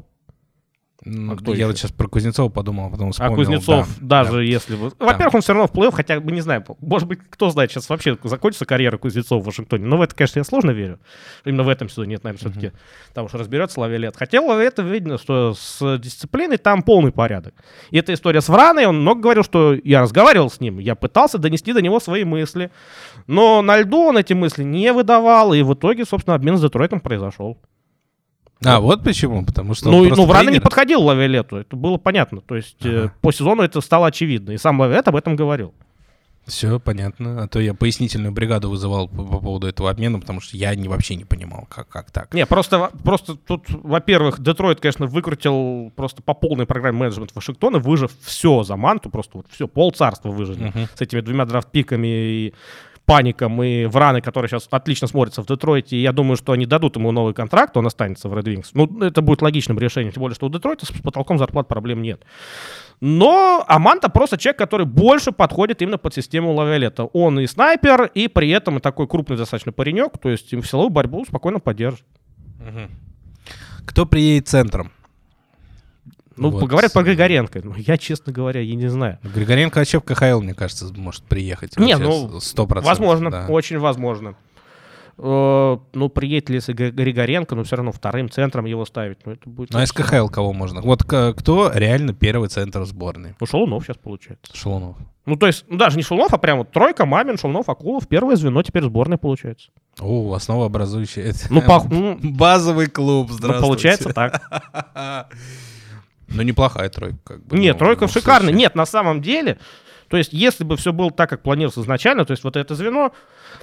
[1.04, 1.66] А кто я еще?
[1.66, 3.36] вот сейчас про Кузнецова подумал, а потом а вспомнил.
[3.36, 4.42] Кузнецов да, даже да.
[4.42, 4.92] если бы...
[4.98, 7.88] Во-первых, он все равно в плей-офф, хотя бы, не знаю, может быть, кто знает, сейчас
[7.88, 9.84] вообще закончится карьера Кузнецова в Вашингтоне.
[9.84, 11.00] Но в это, конечно, я сложно верю.
[11.44, 12.72] Именно в этом сезоне, нет, наверное, все-таки
[13.14, 14.14] там уж разберется Лавилет.
[14.16, 17.54] Хотя Лавилет, видно, что с дисциплиной там полный порядок.
[17.90, 21.38] И эта история с Враной, он много говорил, что я разговаривал с ним, я пытался
[21.38, 22.70] донести до него свои мысли.
[23.26, 27.00] Но на льду он эти мысли не выдавал, и в итоге, собственно, обмен с Детройтом
[27.00, 27.58] произошел.
[28.64, 29.44] А, вот почему?
[29.44, 30.62] Потому что Ну, ну Врана не тренер.
[30.62, 32.40] подходил Лавилету, это было понятно.
[32.40, 33.14] То есть э, Ага.
[33.20, 34.52] по сезону это стало очевидно.
[34.52, 35.74] И сам Лавилет об этом говорил.
[36.46, 37.44] Все понятно.
[37.44, 40.88] А то я пояснительную бригаду вызывал по, по поводу этого обмена, потому что я не,
[40.88, 42.34] вообще не понимал, как, как так.
[42.34, 48.10] Не, просто, просто тут, во-первых, Детройт, конечно, выкрутил просто по полной программе менеджмент Вашингтона, выжив
[48.22, 50.64] все за манту, просто вот все, пол царства выжили.
[50.64, 50.88] Мгм.
[50.96, 52.54] С этими двумя драфт-пиками и
[53.04, 56.00] паником и Враны, который сейчас отлично смотрится в Детройте.
[56.00, 58.66] Я думаю, что они дадут ему новый контракт, он останется в Red Wings.
[58.74, 62.24] Ну, это будет логичным решением, тем более, что у Детройта с потолком зарплат проблем нет.
[63.00, 67.04] Но Аманта просто человек, который больше подходит именно под систему Лавиолета.
[67.04, 70.90] Он и снайпер, и при этом и такой крупный достаточно паренек, то есть в силовую
[70.90, 72.04] борьбу спокойно поддержит.
[73.84, 74.92] Кто приедет центром?
[76.36, 76.60] Ну, Вот.
[76.60, 77.60] поговорят про Григоренко.
[77.62, 79.18] Ну, я, честно говоря, я не знаю.
[79.22, 81.78] Григоренко вообще в КХЛ, мне кажется, может приехать.
[81.78, 82.98] Не, ну, с- сто процентов.
[82.98, 83.46] Возможно, да.
[83.48, 84.34] очень возможно.
[85.18, 89.18] Э, ну, приедет ли если Гри- Григоренко, но все равно вторым центром его ставить.
[89.26, 89.70] Ну, это будет...
[89.70, 90.80] Ну, а из КХЛ кого можно?
[90.80, 93.34] Вот кто реально первый центр сборной?
[93.38, 94.56] Ну, Шалунов сейчас получается.
[94.56, 94.96] Шелунов.
[95.26, 98.08] Ну, то есть, ну, даже не Шалунов, а прям вот тройка, Мамин, Шалунов, Акулов.
[98.08, 99.68] Первое звено теперь сборной получается.
[100.00, 101.30] О, основообразующий.
[101.50, 103.66] Ну, пох- ну, Базовый клуб, ну, здравствуйте.
[103.66, 105.28] получается так.
[106.28, 107.18] Ну, неплохая тройка.
[107.24, 108.52] Как бы, Нет, ну, тройка ну, шикарная.
[108.52, 109.58] Нет, на самом деле,
[110.12, 113.14] то есть, если бы все было так, как планировалось изначально, то есть вот это звено,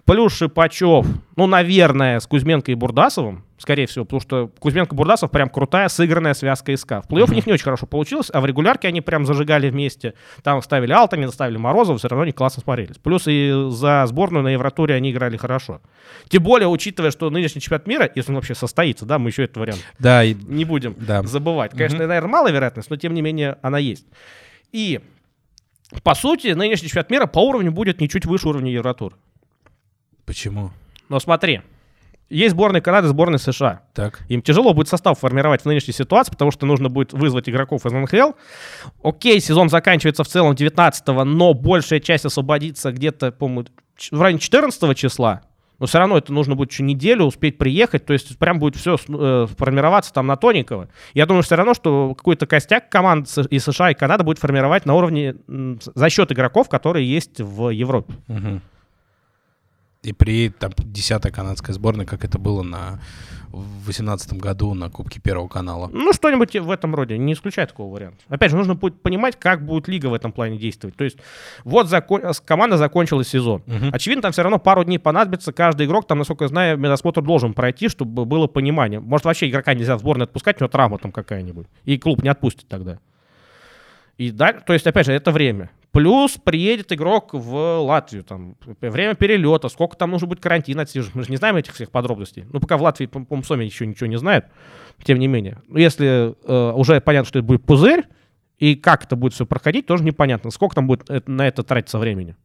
[0.06, 5.30] плюс Шипачев, ну, наверное, с Кузьменко и Бурдасовым, скорее всего, потому что Кузьменко и Бурдасов
[5.30, 7.04] прям крутая сыгранная связка СК.
[7.08, 10.16] В плей-офф у них не очень хорошо получилось, а в регулярке они прям зажигали вместе.
[10.42, 12.98] Там ставили Алтани, ставили Морозова, все равно они классно смотрелись.
[12.98, 15.82] Плюс и за сборную на Евротуре они играли хорошо.
[16.30, 19.58] Тем более, учитывая, что нынешний чемпионат мира, если он вообще состоится, да, мы еще этот
[19.58, 21.22] вариант Да, и- не будем Да.
[21.22, 21.74] забывать.
[21.74, 24.08] Конечно, наверное, малая вероятность, но тем не менее она есть.
[24.72, 25.00] И,
[26.04, 29.18] по сути, нынешний чемпионат мира по уровню будет ничуть выше уровня Евротур.
[30.26, 30.72] почему?
[31.10, 31.62] Но смотри,
[32.30, 33.82] есть сборная Канады, сборная США.
[33.94, 34.22] Так.
[34.30, 37.92] Им тяжело будет состав формировать в нынешней ситуации, потому что нужно будет вызвать игроков из
[37.92, 38.34] НХЛ.
[39.04, 43.66] Окей, сезон заканчивается в целом 19 но большая часть освободится где-то, по-моему,
[44.12, 45.42] в районе 14 числа.
[45.80, 48.98] Но все равно это нужно будет еще неделю успеть приехать, то есть прям будет все
[49.08, 50.90] э, формироваться там на тоненького.
[51.14, 54.96] Я думаю все равно, что какой-то костяк команд и США, и Канада будет формировать на
[54.96, 58.14] уровне за счет игроков, которые есть в Европе.
[58.28, 58.62] Угу.
[60.04, 63.02] И при там, 10 канадской сборной, как это было на
[63.52, 65.90] в 2018 году на Кубке Первого канала.
[65.92, 68.20] Ну, что-нибудь в этом роде, не исключай такого варианта.
[68.28, 70.96] Опять же, нужно будет понимать, как будет лига в этом плане действовать.
[70.96, 71.18] То есть,
[71.64, 72.22] вот закон...
[72.46, 73.64] команда закончила сезон.
[73.68, 73.90] Угу.
[73.92, 75.52] Очевидно, там все равно пару дней понадобится.
[75.52, 79.00] Каждый игрок, там, насколько я знаю, медосмотр должен пройти, чтобы было понимание.
[79.00, 81.68] Может, вообще игрока нельзя в сборную отпускать, у него травма там какая-нибудь.
[81.86, 83.00] И клуб не отпустит тогда.
[84.18, 85.70] И да, то есть, опять же, это время.
[85.92, 91.16] Плюс приедет игрок в Латвию, там, время перелета, сколько там нужно будет карантин отсиживать.
[91.16, 92.46] Мы же не знаем этих всех подробностей.
[92.52, 94.46] Ну, пока в Латвии, по-моему, сами еще ничего не знают,
[95.04, 95.62] тем не менее.
[95.68, 98.06] Но если э, уже понятно, что это будет пузырь,
[98.60, 100.52] и как это будет все проходить, тоже непонятно.
[100.52, 102.36] Сколько там будет на это тратиться времени.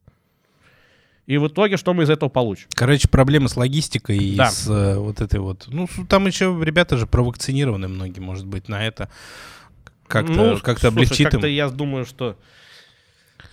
[1.27, 2.67] И в итоге, что мы из этого получим?
[2.73, 4.49] Короче, проблемы с логистикой и да.
[4.49, 5.65] с э, вот этой вот...
[5.67, 9.09] Ну, там еще ребята же провакцинированы многие, может быть, на это
[10.07, 12.37] как-то ну, как облегчит как-то я думаю, что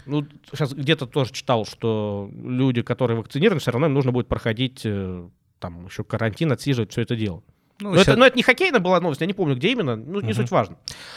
[0.06, 4.82] ну, сейчас где-то тоже читал, что люди, которые вакцинированы, все равно им нужно будет проходить
[4.84, 5.28] э,
[5.58, 7.42] там еще карантин, отсиживать все это дело.
[7.80, 8.08] Ну, но, сейчас...
[8.08, 10.34] это, но это не хоккейная была новость, я не помню, где именно, ну, не угу.
[10.34, 10.76] суть важно.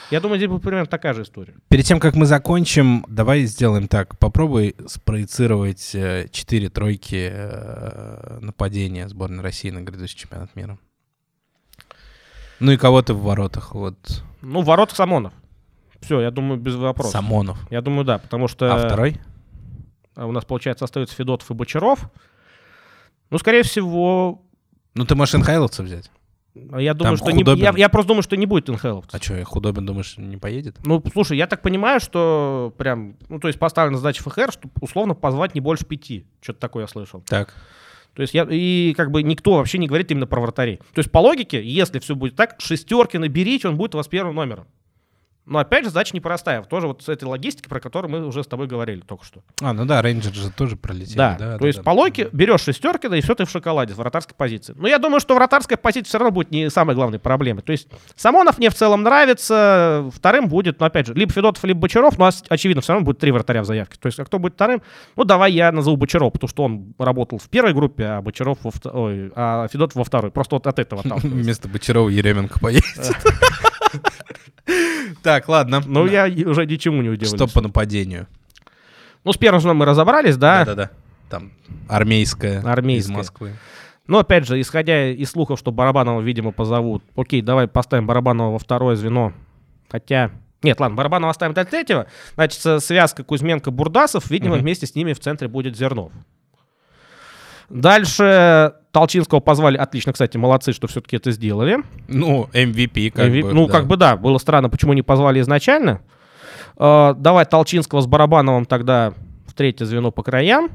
[0.09, 1.53] Я думаю, здесь будет примерно такая же история.
[1.67, 4.17] Перед тем, как мы закончим, давай сделаем так.
[4.17, 10.79] Попробуй спроецировать э, четыре тройки э, нападения сборной России на грядущий чемпионат мира.
[12.59, 14.23] Ну и кого-то в воротах, вот.
[14.41, 15.33] Ну, в воротах Самонов.
[16.01, 17.13] Все, я думаю, без вопросов.
[17.13, 17.59] Самонов.
[17.71, 18.73] Я думаю, да, потому что...
[18.73, 19.19] А второй?
[20.15, 22.09] У нас, получается, остаются Федотов и Бочаров.
[23.29, 24.41] Ну, скорее всего...
[24.93, 26.09] Ну, ты можешь инхайловца взять.
[26.71, 29.17] А я думаю, Там что не, я, я просто думаю, что не будет инхайловца.
[29.17, 30.77] А что, Худобин, думаешь, не поедет?
[30.85, 35.15] Ну, слушай, я так понимаю, что прям, ну, то есть поставлена задача ФХР, что условно
[35.15, 36.25] позвать не больше пяти.
[36.41, 37.21] Что-то такое я слышал.
[37.27, 37.53] Так.
[38.13, 40.77] То есть я, и как бы никто вообще не говорит именно про вратарей.
[40.77, 44.35] То есть по логике, если все будет так, шестерки наберите, он будет у вас первым
[44.35, 44.65] номером.
[45.45, 46.63] Но опять же, задача непростая.
[46.63, 49.43] Тоже вот с этой логистикой, про которую мы уже с тобой говорили только что.
[49.61, 51.17] А, ну да, рейнджер же тоже пролетели.
[51.17, 53.49] Да, да то да, есть да, по логике берешь шестерки, да и все ты в
[53.49, 54.73] шоколаде, в вратарской позиции.
[54.75, 57.61] Но я думаю, что вратарская позиция все равно будет не самой главной проблемой.
[57.61, 61.81] То есть Самонов мне в целом нравится, вторым будет, ну опять же, либо Федотов, либо
[61.81, 63.97] Бочаров, но очевидно, все равно будет три вратаря в заявке.
[63.99, 64.81] То есть а кто будет вторым?
[65.15, 68.71] Ну давай я назову Бочаров, потому что он работал в первой группе, а Бочаров во
[68.71, 70.31] второй, ой, а Федотов во второй.
[70.31, 72.83] Просто вот от этого Вместо Бочарова Еременко поедет.
[75.23, 75.81] Так, ладно.
[75.85, 77.33] Ну, я уже ничему не удивлюсь.
[77.33, 78.27] Что по нападению?
[79.23, 80.65] Ну, с первым же мы разобрались, да?
[80.65, 80.91] Да-да-да.
[81.29, 81.51] Там
[81.89, 83.13] армейская, армейская.
[83.13, 83.53] из Москвы.
[84.07, 87.03] Но, опять же, исходя из слухов, что Барабанова, видимо, позовут.
[87.15, 89.33] Окей, давай поставим Барабанова во второе звено.
[89.89, 90.31] Хотя...
[90.61, 92.07] Нет, ладно, Барабанова оставим до третьего.
[92.35, 94.61] Значит, связка Кузьменко-Бурдасов, видимо, угу.
[94.61, 96.11] вместе с ними в центре будет Зернов.
[97.69, 99.77] Дальше Толчинского позвали.
[99.77, 101.79] Отлично, кстати, молодцы, что все-таки это сделали.
[102.07, 103.53] Ну, MVP как MVP, бы.
[103.53, 103.73] Ну, да.
[103.73, 106.01] как бы да, было странно, почему не позвали изначально.
[106.77, 109.13] Э, давай Толчинского с Барабановым тогда
[109.47, 110.69] в третье звено по краям.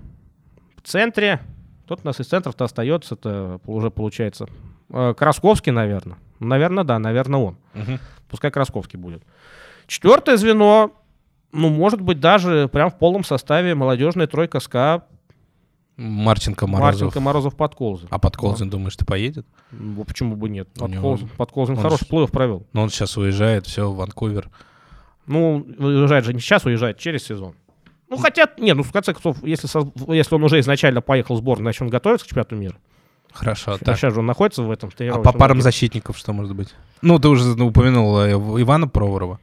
[0.76, 1.40] В центре.
[1.86, 4.46] Тут у нас из центров-то остается, это уже получается.
[4.90, 6.18] Э, Красковский, наверное.
[6.40, 7.56] Наверное, да, наверное, он.
[7.74, 7.98] Угу.
[8.28, 9.22] Пускай Красковский будет.
[9.86, 10.92] Четвертое звено,
[11.52, 15.04] ну, может быть, даже прям в полном составе молодежная тройка СКА
[16.00, 17.02] Марченко Морозов.
[17.02, 18.08] Марченко Морозов Подколзин.
[18.10, 18.78] А Подколзин, да.
[18.78, 19.46] думаешь, ты поедет?
[19.70, 20.66] Ну, почему бы нет?
[20.72, 21.36] Подколзин, него...
[21.36, 22.66] Подколзин он хороший плей провел.
[22.72, 24.48] Но он сейчас уезжает, все, в Ванкувер.
[25.26, 27.54] Ну, уезжает же не сейчас, уезжает через сезон.
[28.08, 29.68] Ну, хотя, не, ну, в конце концов, если,
[30.12, 32.76] если он уже изначально поехал в сборную, значит, он готовится к чемпионату мира.
[33.32, 33.76] Хорошо.
[33.76, 33.98] Так.
[33.98, 34.90] сейчас же он находится в этом.
[34.98, 36.74] А по парам защитников что может быть?
[37.02, 39.38] Ну, ты уже упомянул э, Ивана Проворова.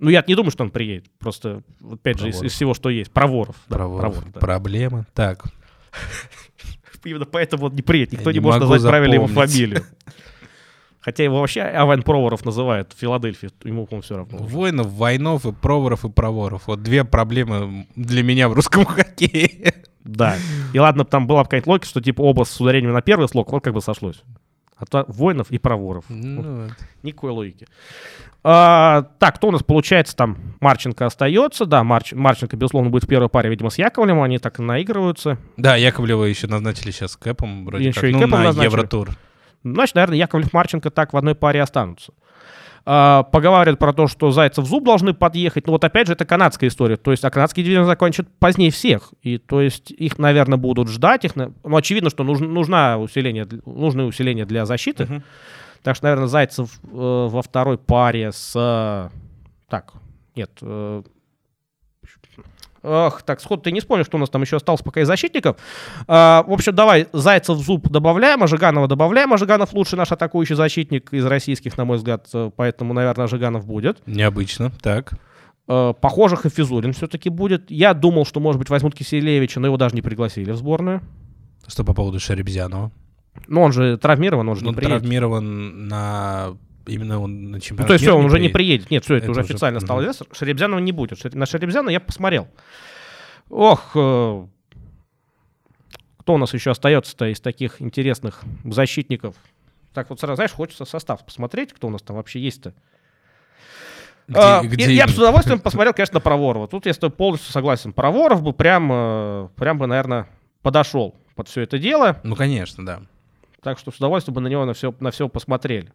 [0.00, 1.04] Ну, я не думаю, что он приедет.
[1.18, 2.20] Просто, опять Проворов.
[2.20, 3.12] же, из, из всего, что есть.
[3.12, 3.56] Проворов.
[3.68, 3.98] Проворов.
[3.98, 4.40] Да, Проворов да.
[4.40, 5.06] Проблемы.
[5.14, 5.44] Так.
[7.04, 8.12] Именно поэтому он не приедет.
[8.12, 9.84] Никто я не, не может назвать правильно его фамилию.
[11.00, 14.38] Хотя его вообще Аван Проворов называют в Филадельфии, ему, по все равно.
[14.38, 16.66] Воинов, Войнов и Проворов и Проворов.
[16.66, 19.74] Вот две проблемы для меня в русском хоккее.
[20.04, 20.36] Да.
[20.74, 23.64] И ладно, там была какая-нибудь логика, что типа оба с ударением на первый слог, вот
[23.64, 24.22] как бы сошлось.
[24.80, 26.04] А то воинов и проворов.
[26.08, 26.72] Ну, вот.
[27.02, 27.66] Никакой логики.
[28.42, 30.38] А, так, кто у нас получается там?
[30.60, 31.66] Марченко остается.
[31.66, 34.22] Да, Марч, Марченко, безусловно, будет в первой паре, видимо, с Яковлевым.
[34.22, 35.36] Они так и наигрываются.
[35.58, 37.66] Да, Яковлева еще назначили сейчас Кэпом.
[37.66, 38.72] Вроде еще как, и ну, Кэпом на назначили.
[38.72, 39.10] Евротур.
[39.62, 42.12] Значит, наверное, Яковлев, Марченко так в одной паре останутся.
[42.90, 45.68] Uh, поговаривают про то, что Зайцев зуб должны подъехать.
[45.68, 46.96] Но вот опять же, это канадская история.
[46.96, 49.12] То есть, а канадский дивизион закончит позднее всех.
[49.22, 51.24] И то есть, их, наверное, будут ждать.
[51.24, 55.04] Их, ну, очевидно, что нужно, нужна усиление, нужны усиления для защиты.
[55.04, 55.22] Uh-huh.
[55.84, 56.88] Так что, наверное, Зайцев э,
[57.30, 58.54] во второй паре с...
[58.56, 59.08] Э,
[59.68, 59.92] так,
[60.34, 60.50] нет.
[60.60, 61.04] Э,
[62.82, 65.56] Ах, так, сход ты не вспомнишь, что у нас там еще осталось пока из защитников.
[66.08, 69.32] А, в общем, давай Зайцев зуб добавляем, а Жиганова добавляем.
[69.32, 73.66] А Жиганов лучший наш атакующий защитник из российских, на мой взгляд, э, поэтому, наверное, Жиганов
[73.66, 73.98] будет.
[74.06, 75.12] Необычно, так.
[75.68, 77.70] А, похоже, Хафизулин все-таки будет.
[77.70, 81.02] Я думал, что, может быть, возьмут Киселевича, но его даже не пригласили в сборную.
[81.66, 82.90] Что по поводу Шеребзянова?
[83.46, 85.00] Ну, он же травмирован, он же Он не приедет.
[85.00, 86.56] травмирован на...
[86.90, 88.54] Именно он на Ну, чемпионат то есть все, он не уже не приедет.
[88.86, 88.90] приедет.
[88.90, 90.26] Нет, все, это, Это уже уже- официально стало известно.
[90.32, 91.34] Шеребзянова не будет.
[91.34, 92.48] На Шеребзянова я посмотрел.
[93.48, 94.46] Ох, э,
[96.18, 99.34] кто у нас еще остается-то из таких интересных защитников?
[99.94, 102.72] Так вот сразу, знаешь, хочется состав посмотреть, кто у нас там вообще есть-то.
[104.28, 106.68] Где- А, где я, я бы с удовольствием посмотрел, конечно, на Проворова.
[106.68, 107.92] Тут я с тобой полностью согласен.
[107.92, 110.28] Проворов бы прям, э, прям бы, наверное,
[110.62, 112.20] подошел под все это дело.
[112.22, 113.00] Ну, конечно, да.
[113.62, 115.92] Так что с удовольствием бы на него на все, на все посмотрели.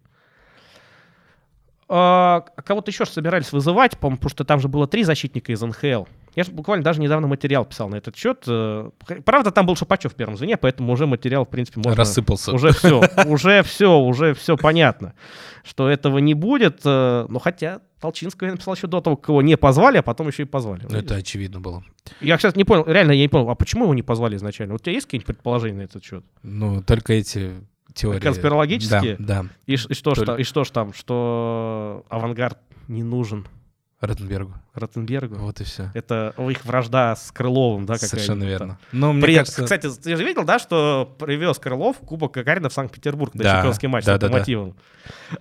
[1.88, 6.06] А, кого-то еще собирались вызывать, по-моему, потому что там же было три защитника из НХЛ.
[6.36, 8.44] Я же буквально даже недавно материал писал на этот счет.
[8.48, 8.90] Э,
[9.24, 11.96] Правда, там был Шапачев в первом звене, поэтому уже материал, в принципе, можно...
[11.96, 12.52] Рассыпался.
[12.54, 15.14] Уже все, уже все, уже все понятно,
[15.64, 16.82] что этого не будет.
[16.84, 20.28] э, Но хотя Толчинского я написал еще до того, как его не позвали, а потом
[20.28, 20.86] еще и позвали.
[20.90, 21.84] Ну, Это очевидно было.
[22.20, 24.74] Я, кстати, не понял, реально я не понял, а почему его не позвали изначально?
[24.74, 26.26] Вот у тебя есть какие-нибудь предположения на этот счет?
[26.44, 27.54] Ну, только эти
[27.96, 28.20] теории.
[28.20, 29.16] Конспирологические?
[29.18, 29.50] Да, да.
[29.66, 33.48] И, и что ж Только- там, и что ж там, что авангард не нужен
[34.02, 34.54] Ротенбергу.
[34.74, 35.36] Ротенбергу?
[35.36, 35.90] Вот и все.
[35.94, 37.94] Это их вражда с Крыловым, да?
[37.94, 38.78] какая-нибудь Совершенно верно.
[38.92, 39.64] Но мне При- кажется...
[39.64, 43.88] Кстати, ты же видел, да, что привез Крылов Кубок Гагарина в Санкт-Петербург на Да, чемпионский
[43.88, 44.34] матч да, с да, да.
[44.34, 44.76] локомотивом?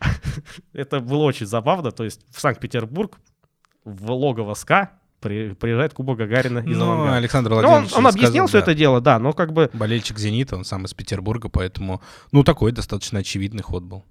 [0.72, 1.90] Это было очень забавно.
[1.90, 3.18] То есть в Санкт-Петербург,
[3.84, 4.92] в логово СКА
[5.24, 7.16] при- приезжает Кубок Гагарина из Ну, авангарда.
[7.16, 8.62] Александр Ну, он, Владимирович он объяснил сказал, все да.
[8.62, 9.70] это дело, да, но как бы...
[9.72, 14.04] Болельщик «Зенита», он сам из Петербурга, поэтому, ну, такой достаточно очевидный ход был.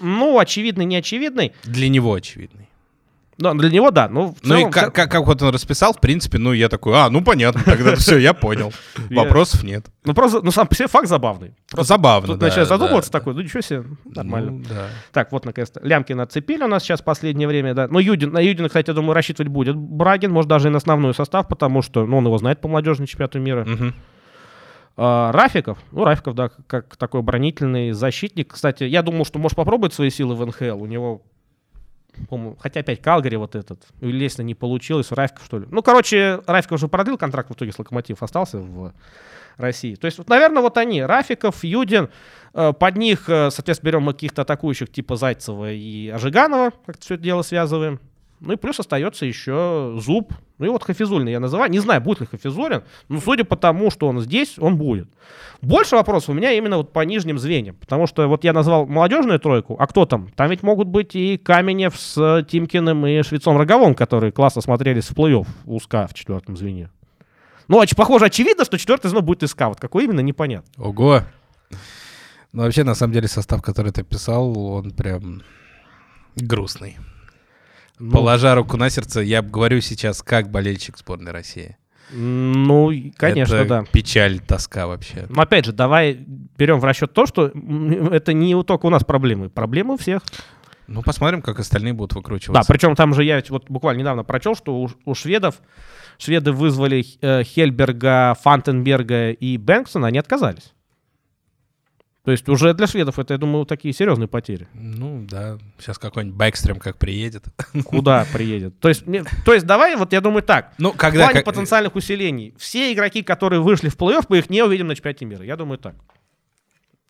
[0.00, 1.52] Ну, очевидный, не очевидный.
[1.62, 2.68] Для него очевидный.
[3.38, 4.08] Но для него, да.
[4.08, 6.68] Ну, в Ну и целом- как, как, как вот он расписал, в принципе, ну, я
[6.68, 8.72] такой, а, ну, понятно, тогда все, я понял.
[9.10, 9.86] Вопросов нет.
[10.04, 11.54] Ну, просто, ну, сам по себе факт забавный.
[11.72, 12.76] Забавно, Тут да, начинаешь да.
[12.78, 14.50] задумываться такой, ну, ничего себе, нормально.
[14.52, 14.86] Ну, да.
[15.12, 15.80] Так, вот, наконец-то.
[15.82, 17.88] Лямкина отцепили у нас сейчас в последнее время, да.
[17.90, 21.12] Ну, Юдин, на Юдина, кстати, я думаю, рассчитывать будет Брагин, может, даже и на основной
[21.14, 23.66] состав, потому что, ну, он его знает по молодежному чемпионату мира.
[24.96, 28.52] А, Рафиков, ну, Рафиков, да, как, такой бронительный защитник.
[28.54, 30.80] Кстати, я думал, что может попробовать свои силы в НХЛ.
[30.82, 31.22] У него,
[32.60, 35.66] хотя опять Калгари вот этот, или если не получилось, Рафиков, что ли.
[35.70, 38.92] Ну, короче, Рафиков уже продлил контракт, в итоге с Локомотив остался в
[39.56, 39.94] России.
[39.94, 42.08] То есть, вот, наверное, вот они, Рафиков, Юдин,
[42.54, 47.14] э, под них, э, соответственно, берем мы каких-то атакующих типа Зайцева и Ожиганова, как все
[47.14, 48.00] это дело связываем.
[48.40, 50.32] Ну и плюс остается еще Зуб.
[50.58, 51.70] Ну и вот Хафизулин я называю.
[51.70, 55.08] Не знаю, будет ли Хафизулин, но судя по тому, что он здесь, он будет.
[55.62, 57.76] Больше вопросов у меня именно вот по нижним звеньям.
[57.76, 60.28] Потому что вот я назвал молодежную тройку, а кто там?
[60.36, 65.14] Там ведь могут быть и Каменев с Тимкиным и Швецом Роговым, которые классно смотрелись в
[65.14, 66.90] плей-офф у СКА в четвертом звене.
[67.68, 69.68] Ну, похоже, очевидно, что четвертое звено будет СКА.
[69.68, 70.70] Вот какой именно, непонятно.
[70.76, 71.22] Ого.
[72.52, 75.42] Ну, вообще, на самом деле, состав, который ты писал, он прям
[76.36, 76.98] грустный.
[77.98, 81.76] Ну, Положа руку на сердце, я говорю сейчас как болельщик сборной России.
[82.10, 83.84] Ну, конечно, Это да.
[83.90, 85.26] печаль, тоска вообще.
[85.28, 86.14] Но опять же, давай
[86.58, 87.46] берем в расчет то, что
[88.12, 89.48] это не только у нас проблемы.
[89.48, 90.22] Проблемы у всех.
[90.86, 92.60] Ну, посмотрим, как остальные будут выкручиваться.
[92.60, 95.62] Да, причем там же я ведь вот буквально недавно прочел, что у, у шведов
[96.18, 100.73] шведы вызвали э, Хельберга, Фантенберга и Бэнксона, они отказались.
[102.24, 104.66] То есть уже для шведов это, я думаю, такие серьезные потери.
[104.72, 105.58] Ну, да.
[105.78, 107.44] Сейчас какой-нибудь Бэкстрем как приедет.
[107.84, 108.80] Куда приедет?
[108.80, 110.72] То есть, мне- то есть давай, вот я думаю так.
[110.78, 111.24] Ну, В когда...
[111.24, 112.54] плане как- потенциальных усилений.
[112.56, 115.44] Все игроки, которые вышли в плей-офф, мы их не увидим на чемпионате мира.
[115.44, 115.96] Я думаю так.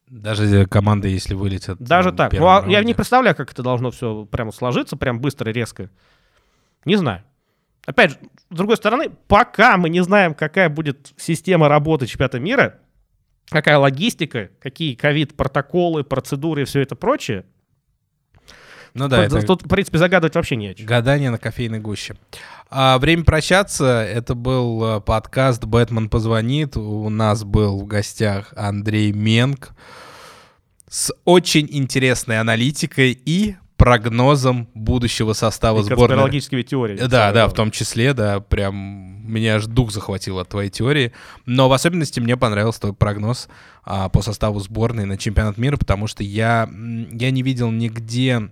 [0.09, 1.79] Даже команды, если вылетят...
[1.79, 2.33] Даже ну, в так.
[2.33, 5.91] Ну, а я не представляю, как это должно все прямо сложиться, прям быстро, резко.
[6.85, 7.23] Не знаю.
[7.87, 8.17] Опять же,
[8.51, 12.81] с другой стороны, пока мы не знаем, какая будет система работы чемпионата мира,
[13.55, 17.45] какая логистика, какие ковид-протоколы, процедуры и все это прочее,
[18.95, 20.87] Ну да, тут, это тут, в принципе, загадывать вообще не о чем.
[20.87, 22.17] гадание на кофейной гуще.
[22.69, 24.03] А, время прощаться.
[24.03, 26.77] Это был э, подкаст «Бэтмен позвонит».
[26.77, 29.71] У нас был в гостях Андрей Менг
[30.89, 37.07] с очень интересной аналитикой и прогнозом будущего состава И сборной конспирологическими теориями.
[37.07, 41.13] Да, да, в том числе, да, прям меня аж дух захватил от твоей теории.
[41.47, 43.49] Но в особенности мне понравился твой прогноз
[43.85, 46.69] а, по составу сборной на чемпионат мира, потому что я,
[47.11, 48.51] я не видел нигде,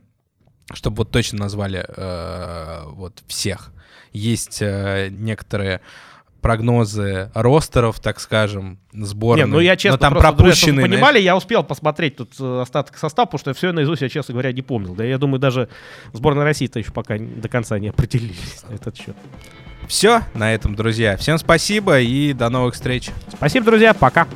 [0.72, 3.72] чтобы вот точно назвали э, вот всех.
[4.12, 5.80] Есть э, некоторые
[6.42, 9.44] прогнозы ростеров, так скажем, сборной.
[9.44, 10.82] Не, ну я честно, Но там чтобы пропущены...
[10.82, 14.32] вы понимали, я успел посмотреть тут э, остаток состава, потому что все наизусть, я, честно
[14.32, 14.94] говоря, не помнил.
[14.94, 15.68] Да я думаю, даже
[16.12, 19.16] сборная России-то еще пока до конца не определились на этот счет.
[19.86, 21.16] Все на этом, друзья.
[21.16, 23.10] Всем спасибо и до новых встреч.
[23.36, 24.26] Спасибо, друзья, пока.